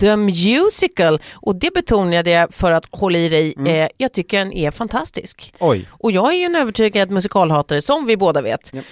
The 0.00 0.16
Musical. 0.16 1.20
Och 1.32 1.56
det 1.56 1.74
betonade 1.74 2.30
jag 2.30 2.54
för 2.54 2.72
att 2.72 2.86
hålla 2.90 3.18
i 3.18 3.28
dig. 3.28 3.54
Eh, 3.66 3.88
jag 3.96 4.12
tycker 4.12 4.38
den 4.38 4.52
är 4.52 4.70
fantastisk. 4.70 5.54
Oj, 5.58 5.88
Och 5.90 6.12
jag 6.12 6.32
är 6.32 6.36
ju 6.38 6.44
en 6.44 6.56
övertygad 6.56 7.10
musikalhatare 7.10 7.82
som 7.82 8.06
vi 8.06 8.16
båda 8.16 8.42
vet. 8.42 8.74
Eh, 8.74 8.82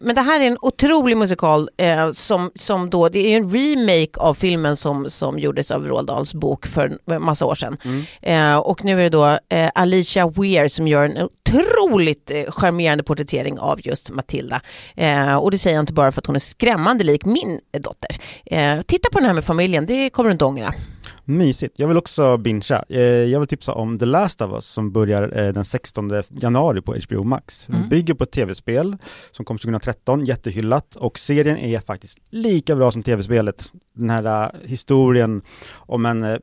men 0.00 0.14
det 0.14 0.20
här 0.20 0.40
är 0.40 0.44
en 0.46 0.58
otrolig 0.60 1.16
musikal 1.16 1.68
eh, 1.76 2.10
som, 2.10 2.50
som 2.54 2.90
då, 2.90 3.08
det 3.08 3.18
är 3.18 3.36
en 3.36 3.48
remake 3.50 4.20
av 4.20 4.34
filmen 4.34 4.76
som, 4.76 5.10
som 5.10 5.38
gjordes 5.38 5.70
av 5.70 5.86
Roald 5.88 6.06
Dahls 6.06 6.34
bok 6.34 6.66
för 6.66 6.98
en 7.06 7.22
massa 7.22 7.46
år 7.46 7.54
sedan. 7.54 7.76
Eh, 8.22 8.56
och 8.56 8.84
nu 8.84 8.98
är 8.98 9.02
det 9.02 9.08
då 9.08 9.38
eh, 9.48 9.70
Alicia 9.74 10.28
Weir 10.28 10.68
som 10.68 10.88
gör 10.88 11.04
en 11.04 11.18
otroligt 11.18 12.30
eh, 12.30 12.50
charmerande 12.50 13.04
porträttering 13.04 13.58
av 13.58 13.86
just 13.86 14.10
Matilda. 14.10 14.60
Och 15.40 15.50
det 15.50 15.58
säger 15.58 15.76
jag 15.76 15.82
inte 15.82 15.92
bara 15.92 16.12
för 16.12 16.20
att 16.20 16.26
hon 16.26 16.36
är 16.36 16.40
skrämmande 16.40 17.04
lik 17.04 17.24
min 17.24 17.60
dotter. 17.78 18.16
Titta 18.82 19.08
på 19.12 19.18
den 19.18 19.26
här 19.26 19.34
med 19.34 19.44
familjen, 19.44 19.86
det 19.86 19.99
kommer 20.08 20.28
du 20.28 20.32
inte 20.32 20.44
ångra. 20.44 20.74
mysigt. 21.24 21.74
Jag 21.78 21.88
vill 21.88 21.96
också 21.96 22.36
bingea. 22.36 22.84
Eh, 22.88 23.00
Jag 23.02 23.40
vill 23.40 23.48
tipsa 23.48 23.72
om 23.72 23.98
The 23.98 24.06
Last 24.06 24.40
of 24.40 24.52
Us 24.52 24.66
som 24.66 24.92
börjar 24.92 25.38
eh, 25.38 25.52
den 25.52 25.64
16 25.64 26.22
januari 26.30 26.80
på 26.80 26.96
HBO 27.08 27.24
Max. 27.24 27.66
Den 27.66 27.88
bygger 27.88 28.14
på 28.14 28.24
ett 28.24 28.30
tv-spel 28.30 28.96
som 29.30 29.44
kom 29.44 29.58
2013, 29.58 30.24
jättehyllat 30.24 30.96
och 30.96 31.18
serien 31.18 31.56
är 31.58 31.80
faktiskt 31.80 32.18
lika 32.30 32.76
bra 32.76 32.92
som 32.92 33.02
tv-spelet. 33.02 33.72
Den 33.94 34.10
här 34.10 34.24
eh, 34.44 34.68
historien 34.68 35.42
om 35.76 36.06
en 36.06 36.22
mm, 36.24 36.40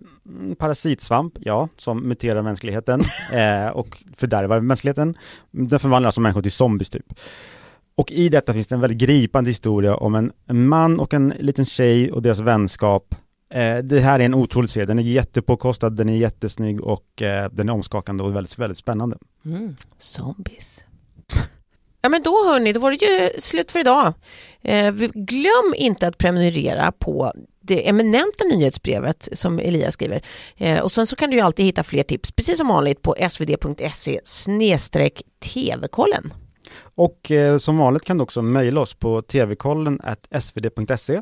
parasitsvamp, 0.57 1.33
ja, 1.39 1.69
som 1.77 1.99
muterar 2.07 2.41
mänskligheten 2.41 3.01
och 3.73 4.03
fördärvar 4.15 4.59
mänskligheten. 4.59 5.15
Den 5.51 5.79
förvandlar 5.79 6.07
alltså 6.07 6.21
människor 6.21 6.41
till 6.41 6.51
zombies 6.51 6.89
typ. 6.89 7.13
Och 7.97 8.11
i 8.11 8.29
detta 8.29 8.53
finns 8.53 8.67
det 8.67 8.75
en 8.75 8.81
väldigt 8.81 8.99
gripande 8.99 9.49
historia 9.49 9.95
om 9.95 10.15
en, 10.15 10.31
en 10.45 10.67
man 10.67 10.99
och 10.99 11.13
en 11.13 11.33
liten 11.39 11.65
tjej 11.65 12.11
och 12.11 12.21
deras 12.21 12.39
vänskap. 12.39 13.15
Eh, 13.49 13.77
det 13.77 13.99
här 13.99 14.19
är 14.19 14.25
en 14.25 14.33
otrolig 14.33 14.69
serie, 14.69 14.85
den 14.85 14.99
är 14.99 15.03
jättepåkostad, 15.03 15.89
den 15.89 16.09
är 16.09 16.17
jättesnygg 16.17 16.81
och 16.81 17.21
eh, 17.21 17.49
den 17.51 17.69
är 17.69 17.73
omskakande 17.73 18.23
och 18.23 18.35
väldigt, 18.35 18.59
väldigt 18.59 18.77
spännande. 18.77 19.17
Mm, 19.45 19.75
zombies. 19.97 20.85
Ja 22.01 22.09
men 22.09 22.23
då 22.23 22.31
hörni, 22.31 22.73
då 22.73 22.79
var 22.79 22.91
det 22.91 22.97
ju 23.05 23.41
slut 23.41 23.71
för 23.71 23.79
idag. 23.79 24.13
Eh, 24.61 24.93
glöm 25.13 25.73
inte 25.75 26.07
att 26.07 26.17
prenumerera 26.17 26.91
på 26.91 27.33
det 27.61 27.89
eminenta 27.89 28.43
nyhetsbrevet 28.43 29.29
som 29.31 29.59
Elias 29.59 29.93
skriver. 29.93 30.25
Eh, 30.57 30.79
och 30.79 30.91
sen 30.91 31.07
så 31.07 31.15
kan 31.15 31.29
du 31.29 31.35
ju 31.35 31.41
alltid 31.41 31.65
hitta 31.65 31.83
fler 31.83 32.03
tips, 32.03 32.31
precis 32.31 32.57
som 32.57 32.67
vanligt 32.67 33.01
på 33.01 33.15
svd.se 33.29 34.19
snedstreck 34.23 35.21
tv-kollen. 35.39 36.33
Och 36.79 37.31
eh, 37.31 37.57
som 37.57 37.77
vanligt 37.77 38.05
kan 38.05 38.17
du 38.17 38.23
också 38.23 38.41
mejla 38.41 38.81
oss 38.81 38.93
på 38.93 39.21
tvkollen 39.21 39.99
svd.se 40.39 41.21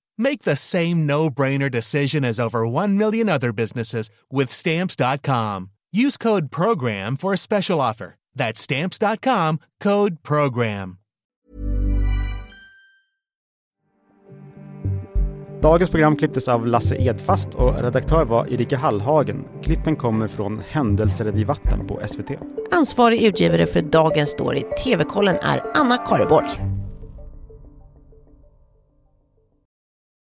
Make 0.21 0.43
the 0.43 0.55
same 0.55 1.07
no-brainer 1.07 1.69
decision 1.71 2.23
as 2.23 2.39
over 2.39 2.67
1 2.67 2.95
million 2.95 3.27
other 3.27 3.51
businesses 3.51 4.11
with 4.29 4.51
stamps.com. 4.51 5.71
Use 5.91 6.15
code 6.15 6.51
program 6.51 7.17
for 7.17 7.33
a 7.33 7.37
special 7.37 7.81
offer. 7.81 8.15
That's 8.35 8.61
stamps.com, 8.61 9.57
code 9.83 10.21
program. 10.21 10.97
Dagens 15.61 15.89
program 15.89 16.15
klipptes 16.15 16.47
av 16.47 16.67
Lasse 16.67 16.95
Edfast 16.95 17.53
och 17.55 17.81
redaktör 17.81 18.25
var 18.25 18.53
Erika 18.53 18.77
Hallhagen. 18.77 19.45
Klippen 19.63 19.95
kommer 19.95 20.27
från 20.27 20.63
Händelser 20.69 21.25
vid 21.25 21.47
vatten 21.47 21.87
på 21.87 22.01
SVT. 22.07 22.31
Ansvarig 22.71 23.21
utgivare 23.21 23.65
för 23.65 23.81
Dagens 23.81 24.29
Story 24.29 24.63
TV-kollen 24.83 25.35
är 25.41 25.63
Anna 25.75 25.97
Kareborg. 25.97 26.80